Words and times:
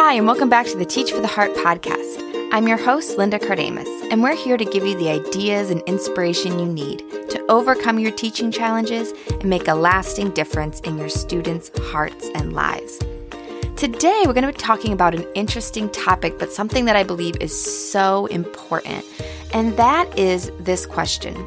Hi, 0.00 0.12
and 0.12 0.28
welcome 0.28 0.48
back 0.48 0.66
to 0.66 0.76
the 0.76 0.84
Teach 0.84 1.10
for 1.10 1.20
the 1.20 1.26
Heart 1.26 1.54
podcast. 1.54 2.52
I'm 2.52 2.68
your 2.68 2.76
host, 2.76 3.18
Linda 3.18 3.36
Kardamis, 3.36 4.12
and 4.12 4.22
we're 4.22 4.36
here 4.36 4.56
to 4.56 4.64
give 4.64 4.86
you 4.86 4.96
the 4.96 5.10
ideas 5.10 5.70
and 5.70 5.82
inspiration 5.88 6.60
you 6.60 6.66
need 6.66 7.00
to 7.30 7.44
overcome 7.48 7.98
your 7.98 8.12
teaching 8.12 8.52
challenges 8.52 9.12
and 9.28 9.46
make 9.46 9.66
a 9.66 9.74
lasting 9.74 10.30
difference 10.30 10.78
in 10.82 10.98
your 10.98 11.08
students' 11.08 11.72
hearts 11.90 12.30
and 12.36 12.52
lives. 12.52 13.00
Today, 13.74 14.22
we're 14.24 14.34
going 14.34 14.46
to 14.46 14.52
be 14.52 14.56
talking 14.58 14.92
about 14.92 15.16
an 15.16 15.26
interesting 15.34 15.90
topic, 15.90 16.38
but 16.38 16.52
something 16.52 16.84
that 16.84 16.94
I 16.94 17.02
believe 17.02 17.34
is 17.40 17.52
so 17.90 18.26
important, 18.26 19.04
and 19.52 19.76
that 19.78 20.16
is 20.16 20.52
this 20.60 20.86
question 20.86 21.44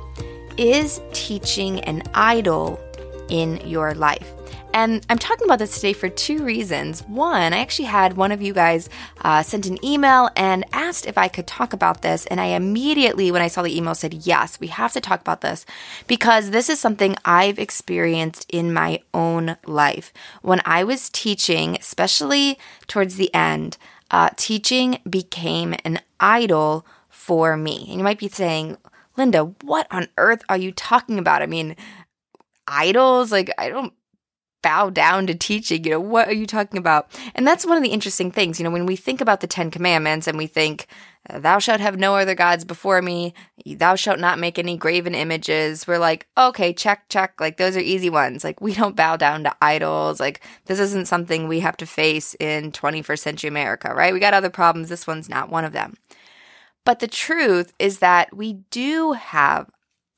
Is 0.57 0.99
teaching 1.13 1.79
an 1.85 2.03
idol 2.13 2.81
in 3.29 3.65
your 3.65 3.95
life? 3.95 4.29
And 4.73 5.05
I'm 5.09 5.17
talking 5.17 5.45
about 5.45 5.59
this 5.59 5.75
today 5.75 5.91
for 5.91 6.07
two 6.07 6.43
reasons. 6.43 7.01
One, 7.03 7.53
I 7.53 7.57
actually 7.57 7.85
had 7.85 8.15
one 8.15 8.31
of 8.31 8.41
you 8.41 8.53
guys 8.53 8.87
uh, 9.19 9.43
sent 9.43 9.65
an 9.65 9.83
email 9.83 10.29
and 10.35 10.65
asked 10.71 11.05
if 11.05 11.17
I 11.17 11.27
could 11.27 11.45
talk 11.45 11.73
about 11.73 12.01
this. 12.01 12.25
And 12.27 12.39
I 12.39 12.47
immediately, 12.47 13.31
when 13.31 13.41
I 13.41 13.47
saw 13.47 13.63
the 13.63 13.75
email, 13.75 13.95
said, 13.95 14.13
Yes, 14.13 14.59
we 14.61 14.67
have 14.67 14.93
to 14.93 15.01
talk 15.01 15.19
about 15.19 15.41
this 15.41 15.65
because 16.07 16.51
this 16.51 16.69
is 16.69 16.79
something 16.79 17.17
I've 17.25 17.59
experienced 17.59 18.45
in 18.49 18.73
my 18.73 19.01
own 19.13 19.57
life. 19.65 20.13
When 20.41 20.61
I 20.63 20.85
was 20.85 21.09
teaching, 21.09 21.75
especially 21.75 22.57
towards 22.87 23.17
the 23.17 23.33
end, 23.33 23.77
uh, 24.09 24.29
teaching 24.37 24.99
became 25.09 25.75
an 25.83 25.99
idol 26.19 26.85
for 27.09 27.57
me. 27.57 27.87
And 27.89 27.97
you 27.97 28.03
might 28.03 28.19
be 28.19 28.29
saying, 28.29 28.77
Linda, 29.17 29.53
what 29.63 29.87
on 29.91 30.07
earth 30.17 30.43
are 30.47 30.57
you 30.57 30.71
talking 30.71 31.19
about? 31.19 31.41
I 31.41 31.45
mean, 31.45 31.75
idols? 32.67 33.33
Like, 33.33 33.51
I 33.57 33.67
don't 33.67 33.93
bow 34.61 34.89
down 34.89 35.27
to 35.27 35.35
teaching. 35.35 35.83
You 35.83 35.91
know, 35.91 35.99
what 35.99 36.27
are 36.27 36.33
you 36.33 36.45
talking 36.45 36.77
about? 36.77 37.09
And 37.35 37.45
that's 37.45 37.65
one 37.65 37.77
of 37.77 37.83
the 37.83 37.89
interesting 37.89 38.31
things. 38.31 38.59
You 38.59 38.63
know, 38.63 38.71
when 38.71 38.85
we 38.85 38.95
think 38.95 39.21
about 39.21 39.41
the 39.41 39.47
Ten 39.47 39.71
Commandments 39.71 40.27
and 40.27 40.37
we 40.37 40.47
think, 40.47 40.87
uh, 41.29 41.39
thou 41.39 41.59
shalt 41.59 41.79
have 41.79 41.97
no 41.97 42.15
other 42.15 42.33
gods 42.33 42.65
before 42.65 43.01
me, 43.01 43.33
thou 43.65 43.95
shalt 43.95 44.19
not 44.19 44.39
make 44.39 44.57
any 44.57 44.75
graven 44.75 45.13
images, 45.13 45.85
we're 45.87 45.99
like, 45.99 46.27
okay, 46.37 46.73
check, 46.73 47.05
check. 47.09 47.39
Like, 47.39 47.57
those 47.57 47.77
are 47.77 47.81
easy 47.81 48.09
ones. 48.09 48.43
Like, 48.43 48.59
we 48.59 48.73
don't 48.73 48.95
bow 48.95 49.17
down 49.17 49.43
to 49.43 49.55
idols. 49.61 50.19
Like, 50.19 50.41
this 50.65 50.79
isn't 50.79 51.07
something 51.07 51.47
we 51.47 51.59
have 51.59 51.77
to 51.77 51.85
face 51.85 52.35
in 52.39 52.71
21st 52.71 53.19
century 53.19 53.47
America, 53.47 53.93
right? 53.93 54.13
We 54.13 54.19
got 54.19 54.33
other 54.33 54.49
problems. 54.49 54.89
This 54.89 55.05
one's 55.05 55.29
not 55.29 55.49
one 55.49 55.65
of 55.65 55.73
them. 55.73 55.95
But 56.83 56.99
the 56.99 57.07
truth 57.07 57.73
is 57.77 57.99
that 57.99 58.35
we 58.35 58.53
do 58.71 59.11
have 59.13 59.69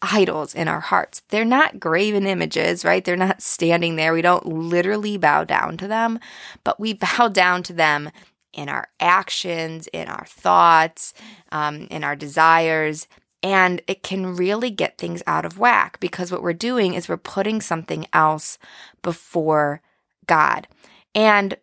idols 0.04 0.54
in 0.54 0.68
our 0.68 0.82
hearts. 0.82 1.22
They're 1.30 1.46
not 1.46 1.80
graven 1.80 2.28
images, 2.28 2.84
right? 2.84 3.04
They're 3.04 3.16
not 3.16 3.42
standing 3.42 3.96
there. 3.96 4.14
We 4.14 4.22
don't 4.22 4.46
literally 4.46 5.18
bow 5.18 5.46
down 5.46 5.78
to 5.78 5.88
them, 5.88 6.20
but 6.64 6.80
we 6.80 6.94
bow 7.18 7.30
down 7.30 7.64
to 7.64 7.74
them 7.74 8.12
in 8.54 8.70
our 8.70 8.88
actions, 9.00 9.88
in 9.88 10.08
our 10.08 10.26
thoughts, 10.26 11.14
um, 11.52 11.88
in 11.90 12.04
our 12.04 12.16
desires. 12.16 13.08
And 13.42 13.82
it 13.88 14.04
can 14.04 14.36
really 14.36 14.70
get 14.70 14.98
things 14.98 15.24
out 15.26 15.46
of 15.46 15.58
whack 15.58 16.00
because 16.00 16.32
what 16.32 16.44
we're 16.44 16.54
doing 16.54 16.94
is 16.94 17.10
we're 17.10 17.18
putting 17.18 17.62
something 17.62 18.06
else 18.14 18.58
before 19.02 19.82
God. 20.28 20.68
And 21.16 21.58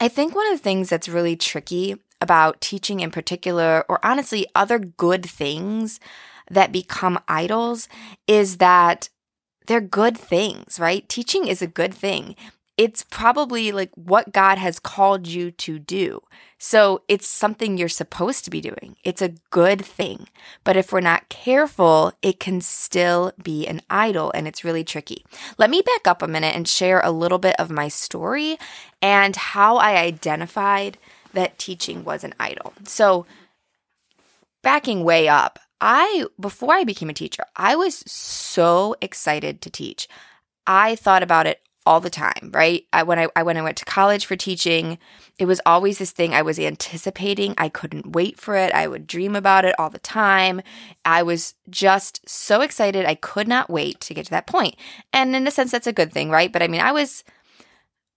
I 0.00 0.08
think 0.08 0.34
one 0.34 0.46
of 0.46 0.58
the 0.58 0.62
things 0.62 0.88
that's 0.88 1.08
really 1.08 1.36
tricky 1.36 1.96
about 2.20 2.60
teaching 2.60 3.00
in 3.00 3.10
particular, 3.10 3.84
or 3.88 4.04
honestly, 4.04 4.46
other 4.54 4.78
good 4.78 5.24
things 5.24 6.00
that 6.50 6.72
become 6.72 7.18
idols 7.28 7.88
is 8.26 8.58
that 8.58 9.08
they're 9.66 9.80
good 9.80 10.16
things, 10.16 10.80
right? 10.80 11.08
Teaching 11.08 11.46
is 11.46 11.62
a 11.62 11.66
good 11.66 11.94
thing. 11.94 12.34
It's 12.76 13.04
probably 13.10 13.72
like 13.72 13.90
what 13.94 14.32
God 14.32 14.56
has 14.56 14.78
called 14.78 15.26
you 15.26 15.50
to 15.50 15.78
do. 15.78 16.22
So 16.58 17.02
it's 17.06 17.26
something 17.26 17.76
you're 17.76 17.88
supposed 17.88 18.44
to 18.44 18.50
be 18.50 18.60
doing. 18.60 18.96
It's 19.04 19.22
a 19.22 19.34
good 19.50 19.84
thing. 19.84 20.28
But 20.64 20.76
if 20.76 20.92
we're 20.92 21.00
not 21.00 21.28
careful, 21.28 22.12
it 22.22 22.40
can 22.40 22.60
still 22.60 23.32
be 23.42 23.66
an 23.66 23.82
idol 23.90 24.32
and 24.34 24.48
it's 24.48 24.64
really 24.64 24.84
tricky. 24.84 25.24
Let 25.58 25.70
me 25.70 25.82
back 25.82 26.06
up 26.06 26.22
a 26.22 26.28
minute 26.28 26.54
and 26.54 26.66
share 26.66 27.00
a 27.00 27.10
little 27.10 27.38
bit 27.38 27.56
of 27.58 27.70
my 27.70 27.88
story 27.88 28.58
and 29.02 29.36
how 29.36 29.76
I 29.76 29.96
identified 29.96 30.98
that 31.32 31.58
teaching 31.58 32.04
was 32.04 32.24
an 32.24 32.34
idol. 32.40 32.72
So, 32.84 33.26
backing 34.62 35.04
way 35.04 35.28
up, 35.28 35.58
I, 35.80 36.26
before 36.40 36.74
I 36.74 36.84
became 36.84 37.10
a 37.10 37.14
teacher, 37.14 37.44
I 37.56 37.76
was 37.76 37.96
so 38.10 38.96
excited 39.00 39.62
to 39.62 39.70
teach. 39.70 40.08
I 40.66 40.96
thought 40.96 41.22
about 41.22 41.46
it 41.46 41.60
all 41.88 42.00
the 42.00 42.10
time, 42.10 42.50
right? 42.52 42.84
I, 42.92 43.02
when 43.02 43.18
I, 43.18 43.28
I 43.34 43.42
when 43.42 43.56
I 43.56 43.62
went 43.62 43.78
to 43.78 43.84
college 43.86 44.26
for 44.26 44.36
teaching, 44.36 44.98
it 45.38 45.46
was 45.46 45.60
always 45.64 45.96
this 45.96 46.10
thing 46.10 46.34
I 46.34 46.42
was 46.42 46.58
anticipating. 46.58 47.54
I 47.56 47.70
couldn't 47.70 48.12
wait 48.12 48.38
for 48.38 48.56
it. 48.56 48.74
I 48.74 48.86
would 48.86 49.06
dream 49.06 49.34
about 49.34 49.64
it 49.64 49.74
all 49.78 49.88
the 49.88 49.98
time. 49.98 50.60
I 51.06 51.22
was 51.22 51.54
just 51.70 52.28
so 52.28 52.60
excited. 52.60 53.06
I 53.06 53.14
could 53.14 53.48
not 53.48 53.70
wait 53.70 54.00
to 54.02 54.12
get 54.12 54.26
to 54.26 54.30
that 54.32 54.46
point. 54.46 54.76
And 55.14 55.34
in 55.34 55.46
a 55.46 55.50
sense, 55.50 55.70
that's 55.70 55.86
a 55.86 55.92
good 55.94 56.12
thing, 56.12 56.28
right? 56.28 56.52
But 56.52 56.62
I 56.62 56.68
mean, 56.68 56.82
I 56.82 56.92
was. 56.92 57.24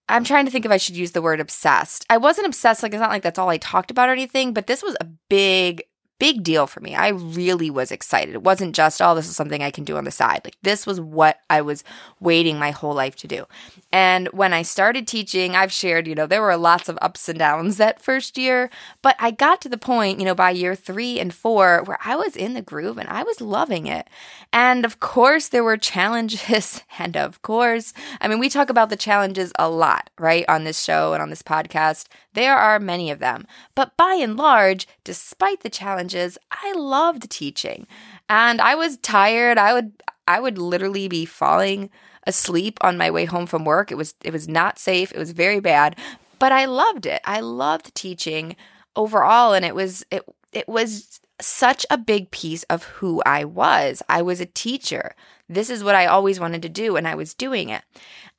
I'm 0.10 0.26
trying 0.26 0.44
to 0.44 0.52
think 0.52 0.66
if 0.66 0.72
I 0.72 0.78
should 0.78 0.98
use 0.98 1.14
the 1.14 1.22
word 1.22 1.40
obsessed. 1.40 2.06
I 2.10 2.18
wasn't 2.18 2.48
obsessed, 2.48 2.84
like, 2.84 2.92
it's 2.92 3.00
not 3.00 3.12
like 3.12 3.22
that's 3.22 3.40
all 3.40 3.48
I 3.48 3.58
talked 3.58 3.92
about 3.92 4.10
or 4.10 4.12
anything, 4.12 4.52
but 4.52 4.68
this 4.68 4.84
was 4.84 4.98
a 5.00 5.06
big 5.30 5.84
big 6.22 6.44
deal 6.44 6.68
for 6.68 6.82
me. 6.82 6.94
I 6.94 7.08
really 7.08 7.72
was 7.72 7.92
excited. 7.92 8.36
It 8.36 8.44
wasn't 8.44 8.76
just, 8.76 9.02
oh, 9.02 9.16
this 9.16 9.28
is 9.28 9.36
something 9.36 9.64
I 9.64 9.72
can 9.72 9.84
do 9.84 9.98
on 9.98 10.04
the 10.04 10.12
side. 10.12 10.42
Like, 10.44 10.56
this 10.62 10.86
was 10.86 11.02
what 11.02 11.40
I 11.50 11.62
was 11.62 11.84
waiting 12.20 12.60
my 12.60 12.70
whole 12.70 12.94
life 12.94 13.16
to 13.18 13.28
do. 13.28 13.48
And 13.92 14.28
when 14.28 14.54
I 14.54 14.62
started 14.62 15.08
teaching, 15.08 15.56
I've 15.56 15.72
shared, 15.72 16.06
you 16.06 16.14
know, 16.14 16.28
there 16.28 16.44
were 16.44 16.56
lots 16.58 16.90
of 16.90 17.00
ups 17.02 17.28
and 17.28 17.40
downs 17.40 17.78
that 17.78 18.04
first 18.04 18.38
year, 18.38 18.70
but 19.02 19.16
I 19.18 19.32
got 19.32 19.62
to 19.62 19.70
the 19.70 19.80
point, 19.80 20.20
you 20.20 20.26
know, 20.26 20.36
by 20.36 20.52
year 20.52 20.76
three 20.76 21.20
and 21.20 21.34
four 21.34 21.82
where 21.86 21.98
I 22.06 22.16
was 22.16 22.36
in 22.36 22.54
the 22.54 22.62
groove 22.62 23.00
and 23.00 23.10
I 23.10 23.24
was 23.24 23.42
loving 23.42 23.88
it. 23.88 24.08
And 24.54 24.86
of 24.86 25.00
course, 25.00 25.48
there 25.48 25.64
were 25.64 25.78
challenges. 25.78 26.84
And 27.00 27.18
of 27.18 27.42
course, 27.42 27.94
I 28.20 28.28
mean, 28.28 28.38
we 28.38 28.48
talk 28.48 28.70
about 28.70 28.90
the 28.90 28.96
challenges 28.96 29.52
a 29.58 29.68
lot, 29.68 30.12
right, 30.20 30.46
on 30.48 30.66
this 30.66 30.84
show 30.84 31.14
and 31.14 31.22
on 31.22 31.32
this 31.32 31.42
podcast. 31.42 32.06
There 32.34 32.56
are 32.56 32.80
many 32.80 33.10
of 33.10 33.18
them. 33.18 33.48
But 33.74 33.98
by 33.98 34.14
and 34.22 34.38
large, 34.38 34.88
despite 35.04 35.62
the 35.62 35.70
challenges, 35.70 36.11
I 36.16 36.74
loved 36.76 37.30
teaching. 37.30 37.88
And 38.30 38.62
I 38.62 38.76
was 38.76 38.98
tired. 38.98 39.58
I 39.58 39.74
would 39.74 39.92
I 40.28 40.40
would 40.40 40.58
literally 40.58 41.08
be 41.08 41.26
falling 41.26 41.90
asleep 42.28 42.78
on 42.82 42.98
my 42.98 43.10
way 43.12 43.26
home 43.26 43.46
from 43.46 43.66
work. 43.66 43.92
It 43.92 43.96
was 43.96 44.14
it 44.24 44.34
was 44.34 44.48
not 44.48 44.80
safe. 44.80 45.12
It 45.12 45.18
was 45.18 45.32
very 45.32 45.60
bad, 45.60 45.98
but 46.40 46.52
I 46.52 46.66
loved 46.66 47.06
it. 47.06 47.22
I 47.26 47.40
loved 47.40 47.94
teaching 47.96 48.56
overall 48.96 49.54
and 49.54 49.66
it 49.66 49.76
was 49.76 50.06
it 50.12 50.24
it 50.54 50.68
was 50.68 51.20
such 51.40 51.86
a 51.90 51.98
big 51.98 52.30
piece 52.32 52.64
of 52.64 52.84
who 52.84 53.22
I 53.26 53.46
was. 53.46 54.04
I 54.08 54.22
was 54.22 54.40
a 54.40 54.46
teacher. 54.46 55.16
This 55.50 55.70
is 55.70 55.84
what 55.84 55.96
I 55.96 56.06
always 56.06 56.40
wanted 56.40 56.62
to 56.62 56.70
do 56.70 56.96
and 56.96 57.08
I 57.08 57.16
was 57.16 57.34
doing 57.34 57.70
it. 57.70 57.84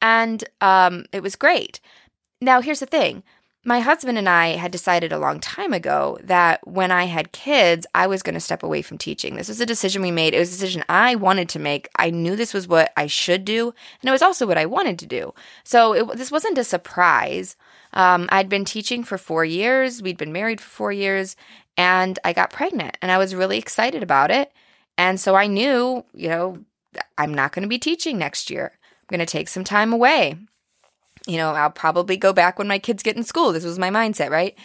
And 0.01 0.45
um 0.61 1.05
it 1.13 1.23
was 1.23 1.37
great. 1.37 1.81
Now 2.41 2.61
here's 2.61 2.81
the 2.81 2.87
thing 2.87 3.23
my 3.65 3.79
husband 3.79 4.19
and 4.19 4.29
I 4.29 4.49
had 4.57 4.73
decided 4.73 5.13
a 5.13 5.19
long 5.19 5.39
time 5.39 5.73
ago 5.73 6.19
that 6.25 6.67
when 6.67 6.91
I 6.91 7.05
had 7.05 7.31
kids, 7.31 7.87
I 7.95 8.09
was 8.09 8.23
going 8.23 8.35
to 8.35 8.41
step 8.41 8.65
away 8.65 8.83
from 8.83 8.99
teaching. 8.99 9.37
This 9.37 9.49
was 9.49 9.61
a 9.61 9.67
decision 9.67 10.03
we 10.03 10.11
made. 10.11 10.35
It 10.35 10.41
was 10.41 10.49
a 10.49 10.59
decision 10.59 10.85
I 10.89 11.15
wanted 11.15 11.49
to 11.51 11.61
make. 11.61 11.89
I 11.97 12.11
knew 12.11 12.35
this 12.35 12.53
was 12.53 12.67
what 12.67 12.93
I 12.97 13.07
should 13.07 13.45
do, 13.45 13.69
and 14.01 14.09
it 14.09 14.11
was 14.11 14.23
also 14.23 14.47
what 14.47 14.59
I 14.59 14.67
wanted 14.67 14.99
to 14.99 15.07
do. 15.07 15.33
So 15.63 15.93
it, 15.93 16.17
this 16.17 16.33
wasn't 16.33 16.59
a 16.59 16.65
surprise. 16.65 17.57
Um, 17.93 18.29
I'd 18.33 18.49
been 18.49 18.65
teaching 18.65 19.05
for 19.05 19.17
four 19.17 19.45
years, 19.45 20.03
we'd 20.03 20.19
been 20.19 20.33
married 20.33 20.61
for 20.61 20.69
four 20.69 20.93
years, 20.93 21.37
and 21.77 22.19
I 22.25 22.33
got 22.33 22.51
pregnant, 22.51 22.97
and 23.01 23.13
I 23.13 23.19
was 23.19 23.35
really 23.35 23.59
excited 23.59 24.03
about 24.03 24.33
it. 24.33 24.53
And 24.99 25.21
so 25.21 25.37
I 25.37 25.47
knew, 25.47 26.05
you 26.15 26.29
know, 26.29 26.59
I'm 27.17 27.33
not 27.33 27.53
going 27.53 27.63
to 27.63 27.69
be 27.69 27.79
teaching 27.79 28.19
next 28.19 28.51
year. 28.51 28.73
I'm 28.83 29.17
going 29.17 29.25
to 29.25 29.31
take 29.31 29.49
some 29.49 29.65
time 29.65 29.93
away 29.93 30.37
you 31.27 31.37
know, 31.37 31.53
I'll 31.53 31.71
probably 31.71 32.17
go 32.17 32.33
back 32.33 32.59
when 32.59 32.69
my 32.69 32.79
kids 32.79 33.03
get 33.03 33.17
in 33.17 33.25
school. 33.25 33.53
This 33.53 33.65
was 33.65 33.79
my 33.79 33.91
mindset, 33.91 34.31
right? 34.31 34.57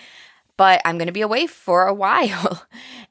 But 0.55 0.81
I'm 0.85 0.97
going 0.97 1.07
to 1.07 1.13
be 1.13 1.21
away 1.21 1.47
for 1.47 1.85
a 1.85 1.93
while. 1.93 2.65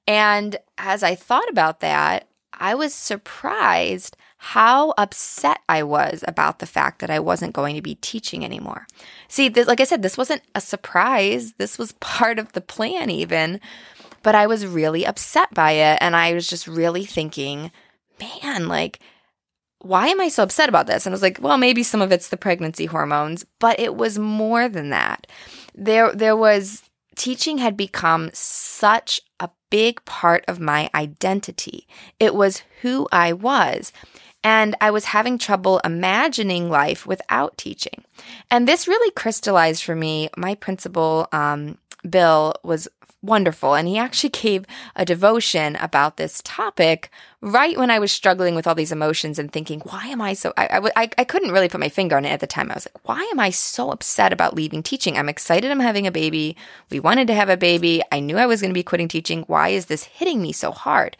and 0.07 0.57
as 0.79 1.03
I 1.03 1.15
thought 1.15 1.49
about 1.49 1.81
that, 1.81 2.29
I 2.59 2.75
was 2.75 2.95
surprised 2.95 4.17
how 4.39 4.95
upset 4.97 5.61
I 5.69 5.83
was 5.83 6.25
about 6.27 6.59
the 6.59 6.67
fact 6.67 7.01
that 7.01 7.11
I 7.11 7.19
wasn't 7.19 7.55
going 7.55 7.75
to 7.77 7.83
be 7.83 7.97
teaching 7.97 8.45
anymore. 8.45 8.87
See, 9.29 9.49
this, 9.49 9.67
like 9.67 9.81
I 9.81 9.85
said, 9.85 10.03
this 10.03 10.19
wasn't 10.19 10.43
a 10.55 10.61
surprise. 10.61 11.55
This 11.55 11.79
was 11.79 11.93
part 12.01 12.39
of 12.39 12.53
the 12.53 12.61
plan, 12.61 13.11
even. 13.11 13.61
But 14.23 14.35
I 14.35 14.47
was 14.47 14.67
really 14.67 15.07
upset 15.07 15.53
by 15.55 15.73
it. 15.73 15.99
And 16.01 16.17
I 16.17 16.33
was 16.33 16.49
just 16.49 16.67
really 16.67 17.05
thinking, 17.05 17.71
man, 18.21 18.69
like, 18.69 19.01
why 19.87 20.09
am 20.09 20.21
I 20.21 20.29
so 20.29 20.43
upset 20.43 20.69
about 20.69 20.87
this? 20.87 21.07
And 21.07 21.13
I 21.13 21.17
was 21.17 21.23
like, 21.23 21.39
well, 21.41 21.59
maybe 21.59 21.83
some 21.83 22.03
of 22.03 22.13
it's 22.13 22.29
the 22.29 22.37
pregnancy 22.37 22.87
hormones, 22.87 23.45
but 23.59 23.79
it 23.79 23.95
was 23.95 24.19
more 24.19 24.69
than 24.69 24.91
that. 24.91 25.27
There, 25.75 26.13
there 26.13 26.37
was 26.37 26.83
teaching 27.15 27.59
had 27.59 27.77
become 27.77 28.31
such 28.33 29.21
a 29.41 29.49
big 29.71 30.05
part 30.05 30.45
of 30.49 30.61
my 30.61 30.91
identity. 30.95 31.87
It 32.21 32.35
was 32.35 32.63
who 32.83 33.09
I 33.13 33.33
was. 33.33 33.93
and 34.45 34.77
I 34.81 34.93
was 34.93 35.07
having 35.07 35.39
trouble 35.39 35.81
imagining 35.83 36.71
life 36.71 37.05
without 37.05 37.59
teaching. 37.59 38.05
And 38.49 38.69
this 38.69 38.87
really 38.87 39.11
crystallized 39.11 39.83
for 39.83 39.97
me. 39.97 40.29
My 40.37 40.55
principal, 40.55 41.27
um, 41.33 41.79
Bill, 42.09 42.55
was 42.63 42.87
wonderful. 43.23 43.75
And 43.75 43.89
he 43.89 43.99
actually 43.99 44.31
gave 44.31 44.65
a 44.95 45.05
devotion 45.05 45.77
about 45.77 46.17
this 46.17 46.41
topic 46.45 47.11
right 47.41 47.77
when 47.77 47.91
I 47.91 47.99
was 47.99 48.13
struggling 48.13 48.55
with 48.55 48.67
all 48.67 48.75
these 48.75 48.93
emotions 48.93 49.39
and 49.39 49.53
thinking, 49.53 49.81
why 49.81 50.07
am 50.07 50.21
I 50.21 50.35
so, 50.35 50.53
I, 50.57 50.91
I, 50.97 51.11
I 51.19 51.25
couldn't 51.25 51.53
really 51.53 51.69
put 51.69 51.81
my 51.81 51.89
finger 51.89 52.17
on 52.17 52.25
it 52.25 52.31
at 52.31 52.41
the 52.41 52.47
time. 52.47 52.71
I 52.71 52.75
was 52.75 52.87
like, 52.87 53.09
why 53.09 53.23
am 53.31 53.41
I 53.41 53.51
so 53.51 53.91
upset 53.91 54.33
about 54.33 54.55
leaving 54.55 54.83
teaching? 54.83 55.17
I'm 55.17 55.29
excited 55.29 55.71
I'm 55.71 55.81
having 55.81 56.07
a 56.07 56.13
baby. 56.13 56.57
We 56.91 57.01
wanted 57.01 57.27
to 57.29 57.35
have 57.35 57.49
a 57.49 57.57
baby. 57.57 58.03
I 58.11 58.21
knew 58.21 58.37
I 58.37 58.47
was 58.47 58.61
going 58.61 58.71
to 58.71 58.79
be 58.79 58.83
quitting 58.83 59.09
teaching. 59.09 59.43
Why 59.43 59.69
is 59.71 59.87
this 59.87 60.05
hitting 60.05 60.43
me 60.43 60.53
so 60.53 60.71
hard? 60.71 61.17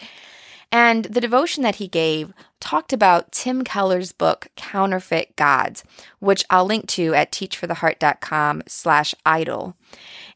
And 0.73 1.05
the 1.05 1.21
devotion 1.21 1.63
that 1.63 1.77
he 1.77 1.89
gave 1.89 2.33
talked 2.61 2.93
about 2.93 3.33
Tim 3.33 3.63
Keller's 3.63 4.13
book, 4.13 4.49
Counterfeit 4.57 5.37
Gods, 5.37 5.85
which 6.19 6.45
I'll 6.51 6.65
link 6.65 6.89
to 6.89 7.15
at 7.15 7.31
teachfortheheart.com 7.31 8.65
slash 8.67 9.15
idol. 9.25 9.77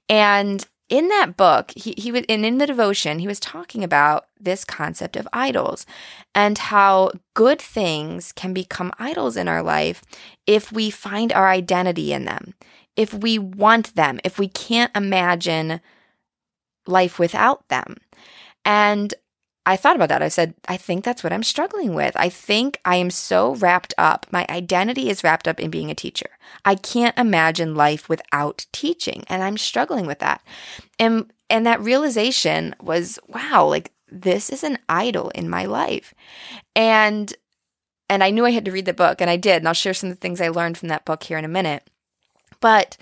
And 0.08 0.66
in 0.90 1.08
that 1.08 1.36
book, 1.36 1.72
he, 1.76 1.94
he 1.96 2.10
was, 2.10 2.24
and 2.28 2.44
in 2.44 2.58
the 2.58 2.66
devotion, 2.66 3.20
he 3.20 3.28
was 3.28 3.38
talking 3.40 3.84
about 3.84 4.26
this 4.38 4.64
concept 4.64 5.16
of 5.16 5.28
idols 5.32 5.86
and 6.34 6.58
how 6.58 7.12
good 7.34 7.62
things 7.62 8.32
can 8.32 8.52
become 8.52 8.92
idols 8.98 9.36
in 9.36 9.46
our 9.46 9.62
life 9.62 10.02
if 10.46 10.72
we 10.72 10.90
find 10.90 11.32
our 11.32 11.48
identity 11.48 12.12
in 12.12 12.24
them, 12.24 12.54
if 12.96 13.14
we 13.14 13.38
want 13.38 13.94
them, 13.94 14.18
if 14.24 14.38
we 14.38 14.48
can't 14.48 14.94
imagine 14.96 15.80
life 16.88 17.20
without 17.20 17.68
them. 17.68 17.96
And 18.64 19.14
I 19.66 19.76
thought 19.76 19.96
about 19.96 20.08
that. 20.08 20.22
I 20.22 20.28
said, 20.28 20.54
I 20.68 20.76
think 20.76 21.04
that's 21.04 21.22
what 21.22 21.32
I'm 21.32 21.42
struggling 21.42 21.94
with. 21.94 22.16
I 22.16 22.28
think 22.30 22.80
I 22.84 22.96
am 22.96 23.10
so 23.10 23.54
wrapped 23.56 23.92
up. 23.98 24.26
My 24.30 24.46
identity 24.48 25.10
is 25.10 25.22
wrapped 25.22 25.46
up 25.46 25.60
in 25.60 25.70
being 25.70 25.90
a 25.90 25.94
teacher. 25.94 26.30
I 26.64 26.74
can't 26.74 27.16
imagine 27.18 27.74
life 27.74 28.08
without 28.08 28.66
teaching, 28.72 29.24
and 29.28 29.42
I'm 29.42 29.58
struggling 29.58 30.06
with 30.06 30.18
that. 30.20 30.42
And 30.98 31.30
and 31.50 31.66
that 31.66 31.82
realization 31.82 32.74
was, 32.80 33.18
wow, 33.28 33.66
like 33.66 33.92
this 34.10 34.50
is 34.50 34.64
an 34.64 34.78
idol 34.88 35.30
in 35.30 35.48
my 35.48 35.66
life. 35.66 36.14
And 36.74 37.32
and 38.08 38.24
I 38.24 38.30
knew 38.30 38.46
I 38.46 38.50
had 38.50 38.64
to 38.64 38.72
read 38.72 38.86
the 38.86 38.94
book, 38.94 39.20
and 39.20 39.30
I 39.30 39.36
did. 39.36 39.56
And 39.58 39.68
I'll 39.68 39.74
share 39.74 39.94
some 39.94 40.10
of 40.10 40.16
the 40.16 40.20
things 40.20 40.40
I 40.40 40.48
learned 40.48 40.78
from 40.78 40.88
that 40.88 41.04
book 41.04 41.22
here 41.22 41.38
in 41.38 41.44
a 41.44 41.48
minute. 41.48 41.88
But 42.60 42.96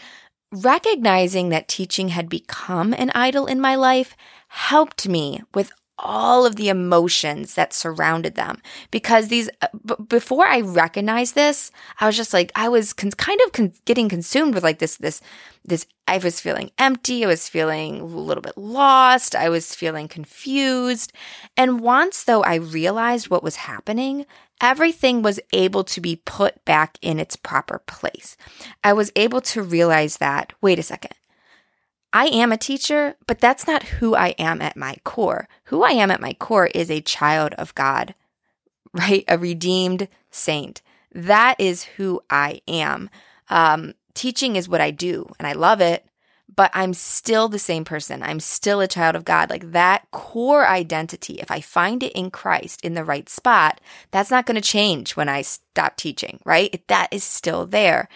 recognizing 0.53 1.51
that 1.51 1.69
teaching 1.69 2.09
had 2.09 2.29
become 2.29 2.93
an 2.95 3.11
idol 3.15 3.47
in 3.47 3.61
my 3.61 3.75
life 3.75 4.17
helped 4.49 5.09
me 5.09 5.43
with 5.55 5.71
all 5.99 6.47
of 6.47 6.57
the 6.57 6.69
emotions 6.69 7.55
that 7.55 7.73
surrounded 7.73 8.35
them. 8.35 8.61
Because 8.91 9.29
these 9.29 9.49
uh, 9.63 9.69
b- 9.85 9.95
before 10.09 10.47
i 10.47 10.61
recognized 10.61 11.35
this 11.35 11.71
i 12.01 12.07
was 12.07 12.17
just 12.17 12.33
like 12.33 12.53
i 12.55 12.69
was 12.69 12.93
con- 12.93 13.11
kind 13.13 13.41
of 13.45 13.53
con- 13.53 13.73
getting 13.85 14.09
consumed 14.09 14.55
with 14.55 14.63
like 14.63 14.79
this 14.79 14.97
this 14.97 15.21
this 15.65 15.87
i 16.07 16.19
was 16.19 16.41
feeling 16.41 16.71
empty 16.79 17.25
i 17.25 17.29
was 17.29 17.49
feeling 17.49 18.01
a 18.01 18.05
little 18.05 18.43
bit 18.43 18.57
lost 18.57 19.35
i 19.35 19.49
was 19.49 19.75
feeling 19.75 20.09
confused. 20.09 21.13
And 21.57 21.81
once 21.81 22.25
though 22.25 22.43
i 22.43 22.55
realized 22.55 23.29
what 23.29 23.43
was 23.43 23.57
happening 23.57 24.27
everything 24.61 25.23
was 25.23 25.41
able 25.53 25.85
to 25.85 26.01
be 26.01 26.17
put 26.25 26.65
back 26.65 26.99
in 27.01 27.21
its 27.21 27.37
proper 27.37 27.79
place. 27.87 28.37
I 28.83 28.93
was 28.93 29.13
able 29.15 29.41
to 29.43 29.63
realize 29.63 30.17
that 30.19 30.53
wait 30.61 30.79
a 30.79 30.83
second 30.83 31.13
I 32.13 32.27
am 32.27 32.53
a 32.53 32.57
teacher, 32.57 33.17
but 33.27 33.39
that's 33.39 33.67
not 33.67 33.83
who 33.83 34.15
I 34.15 34.29
am 34.39 34.63
at 34.63 34.77
my 34.77 34.97
core. 35.05 35.49
Who 35.65 35.83
I 35.83 35.91
am 35.91 36.11
at 36.11 36.21
my 36.21 36.33
core 36.35 36.67
is 36.69 36.91
a 36.91 37.01
child 37.01 37.55
of 37.55 37.75
God, 37.75 38.15
right? 38.93 39.25
A 39.29 39.39
redeemed 39.39 40.09
saint. 40.31 40.83
That 41.13 41.57
is 41.59 41.85
who 41.85 42.21
I 42.31 42.61
am. 42.69 43.11
Um, 43.51 43.95
teaching 44.15 44.57
is 44.57 44.69
what 44.69 44.81
I 44.81 44.91
do, 44.91 45.27
and 45.39 45.47
I 45.47 45.53
love 45.53 45.81
it, 45.81 46.05
but 46.55 46.71
I'm 46.75 46.95
still 46.95 47.49
the 47.49 47.59
same 47.59 47.85
person. 47.85 48.23
I'm 48.23 48.41
still 48.41 48.81
a 48.81 48.89
child 48.89 49.17
of 49.17 49.25
God. 49.25 49.51
Like 49.51 49.73
that 49.73 50.11
core 50.11 50.67
identity, 50.67 51.35
if 51.35 51.51
I 51.51 51.61
find 51.61 52.03
it 52.03 52.13
in 52.13 52.31
Christ 52.31 52.85
in 52.85 52.95
the 52.95 53.05
right 53.05 53.29
spot, 53.29 53.81
that's 54.11 54.31
not 54.31 54.47
going 54.47 54.57
to 54.57 54.61
change 54.61 55.17
when 55.17 55.29
I 55.29 55.43
stop 55.43 55.97
teaching, 55.97 56.41
right? 56.45 56.83
That 56.89 57.09
is 57.11 57.25
still 57.25 57.67
there. 57.67 58.09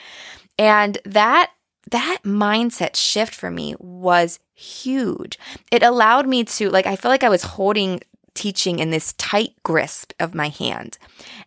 And 0.58 0.98
that 1.04 1.52
that 1.90 2.18
mindset 2.24 2.96
shift 2.96 3.34
for 3.34 3.50
me 3.50 3.74
was 3.78 4.38
huge. 4.54 5.38
It 5.70 5.82
allowed 5.82 6.28
me 6.28 6.44
to, 6.44 6.70
like, 6.70 6.86
I 6.86 6.96
feel 6.96 7.10
like 7.10 7.24
I 7.24 7.28
was 7.28 7.42
holding 7.42 8.00
teaching 8.34 8.78
in 8.78 8.90
this 8.90 9.12
tight 9.14 9.54
grasp 9.62 10.12
of 10.18 10.34
my 10.34 10.48
hand 10.48 10.96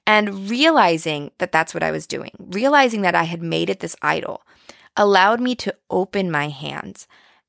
and 0.06 0.50
realizing 0.50 1.32
that 1.40 1.52
that's 1.52 1.74
what 1.74 1.84
I 1.84 1.92
was 1.92 2.06
doing, 2.06 2.32
realizing 2.38 3.02
that 3.02 3.16
I 3.16 3.24
had 3.24 3.42
made 3.42 3.70
it 3.70 3.80
this 3.80 3.96
idol 4.02 4.44
allowed 4.96 5.40
me 5.40 5.56
to 5.56 5.76
open 5.90 6.32
my 6.32 6.50
hands 6.50 7.08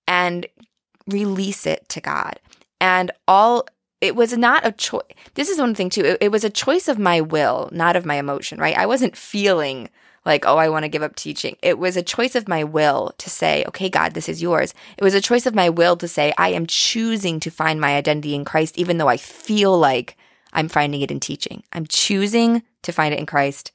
and 0.08 0.46
release 1.06 1.66
it 1.66 1.88
to 1.90 2.00
God. 2.00 2.40
And 2.80 3.10
all 3.28 3.66
it 4.06 4.16
was 4.16 4.36
not 4.36 4.66
a 4.66 4.72
choice. 4.72 5.02
This 5.34 5.48
is 5.48 5.58
one 5.58 5.74
thing 5.74 5.90
too. 5.90 6.04
It, 6.04 6.18
it 6.20 6.32
was 6.32 6.44
a 6.44 6.50
choice 6.50 6.88
of 6.88 6.98
my 6.98 7.20
will, 7.20 7.68
not 7.72 7.96
of 7.96 8.06
my 8.06 8.16
emotion, 8.16 8.58
right? 8.58 8.76
I 8.76 8.86
wasn't 8.86 9.16
feeling 9.16 9.90
like, 10.24 10.44
oh, 10.44 10.56
I 10.56 10.68
want 10.68 10.84
to 10.84 10.88
give 10.88 11.02
up 11.02 11.14
teaching. 11.14 11.56
It 11.62 11.78
was 11.78 11.96
a 11.96 12.02
choice 12.02 12.34
of 12.34 12.48
my 12.48 12.64
will 12.64 13.14
to 13.18 13.30
say, 13.30 13.64
okay, 13.68 13.88
God, 13.88 14.14
this 14.14 14.28
is 14.28 14.42
yours. 14.42 14.74
It 14.98 15.04
was 15.04 15.14
a 15.14 15.20
choice 15.20 15.46
of 15.46 15.54
my 15.54 15.68
will 15.68 15.96
to 15.98 16.08
say, 16.08 16.32
I 16.36 16.48
am 16.48 16.66
choosing 16.66 17.38
to 17.40 17.50
find 17.50 17.80
my 17.80 17.96
identity 17.96 18.34
in 18.34 18.44
Christ, 18.44 18.76
even 18.76 18.98
though 18.98 19.08
I 19.08 19.16
feel 19.18 19.78
like 19.78 20.16
I'm 20.52 20.68
finding 20.68 21.02
it 21.02 21.10
in 21.10 21.20
teaching. 21.20 21.62
I'm 21.72 21.86
choosing 21.86 22.62
to 22.82 22.92
find 22.92 23.14
it 23.14 23.20
in 23.20 23.26
Christ 23.26 23.72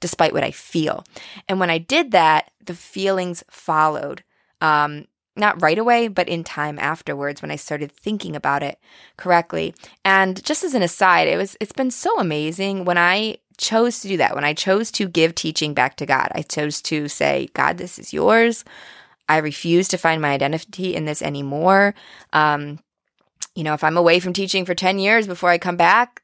despite 0.00 0.34
what 0.34 0.44
I 0.44 0.50
feel. 0.50 1.04
And 1.48 1.58
when 1.58 1.70
I 1.70 1.78
did 1.78 2.10
that, 2.10 2.50
the 2.62 2.74
feelings 2.74 3.42
followed. 3.48 4.22
Um, 4.60 5.06
not 5.36 5.60
right 5.60 5.78
away, 5.78 6.08
but 6.08 6.28
in 6.28 6.44
time 6.44 6.78
afterwards 6.78 7.42
when 7.42 7.50
I 7.50 7.56
started 7.56 7.90
thinking 7.90 8.36
about 8.36 8.62
it 8.62 8.78
correctly. 9.16 9.74
And 10.04 10.42
just 10.44 10.64
as 10.64 10.74
an 10.74 10.82
aside, 10.82 11.28
it 11.28 11.36
was 11.36 11.56
it's 11.60 11.72
been 11.72 11.90
so 11.90 12.18
amazing 12.18 12.84
when 12.84 12.98
I 12.98 13.38
chose 13.56 14.00
to 14.00 14.08
do 14.08 14.16
that, 14.16 14.34
when 14.34 14.44
I 14.44 14.54
chose 14.54 14.90
to 14.92 15.08
give 15.08 15.34
teaching 15.34 15.74
back 15.74 15.96
to 15.96 16.06
God, 16.06 16.28
I 16.32 16.42
chose 16.42 16.82
to 16.82 17.08
say, 17.08 17.48
God, 17.54 17.78
this 17.78 17.98
is 17.98 18.12
yours. 18.12 18.64
I 19.28 19.38
refuse 19.38 19.88
to 19.88 19.98
find 19.98 20.20
my 20.20 20.32
identity 20.32 20.94
in 20.94 21.04
this 21.04 21.22
anymore. 21.22 21.94
Um, 22.32 22.80
you 23.54 23.64
know, 23.64 23.74
if 23.74 23.84
I'm 23.84 23.96
away 23.96 24.20
from 24.20 24.32
teaching 24.32 24.64
for 24.64 24.74
10 24.74 24.98
years 24.98 25.26
before 25.26 25.50
I 25.50 25.58
come 25.58 25.76
back, 25.76 26.22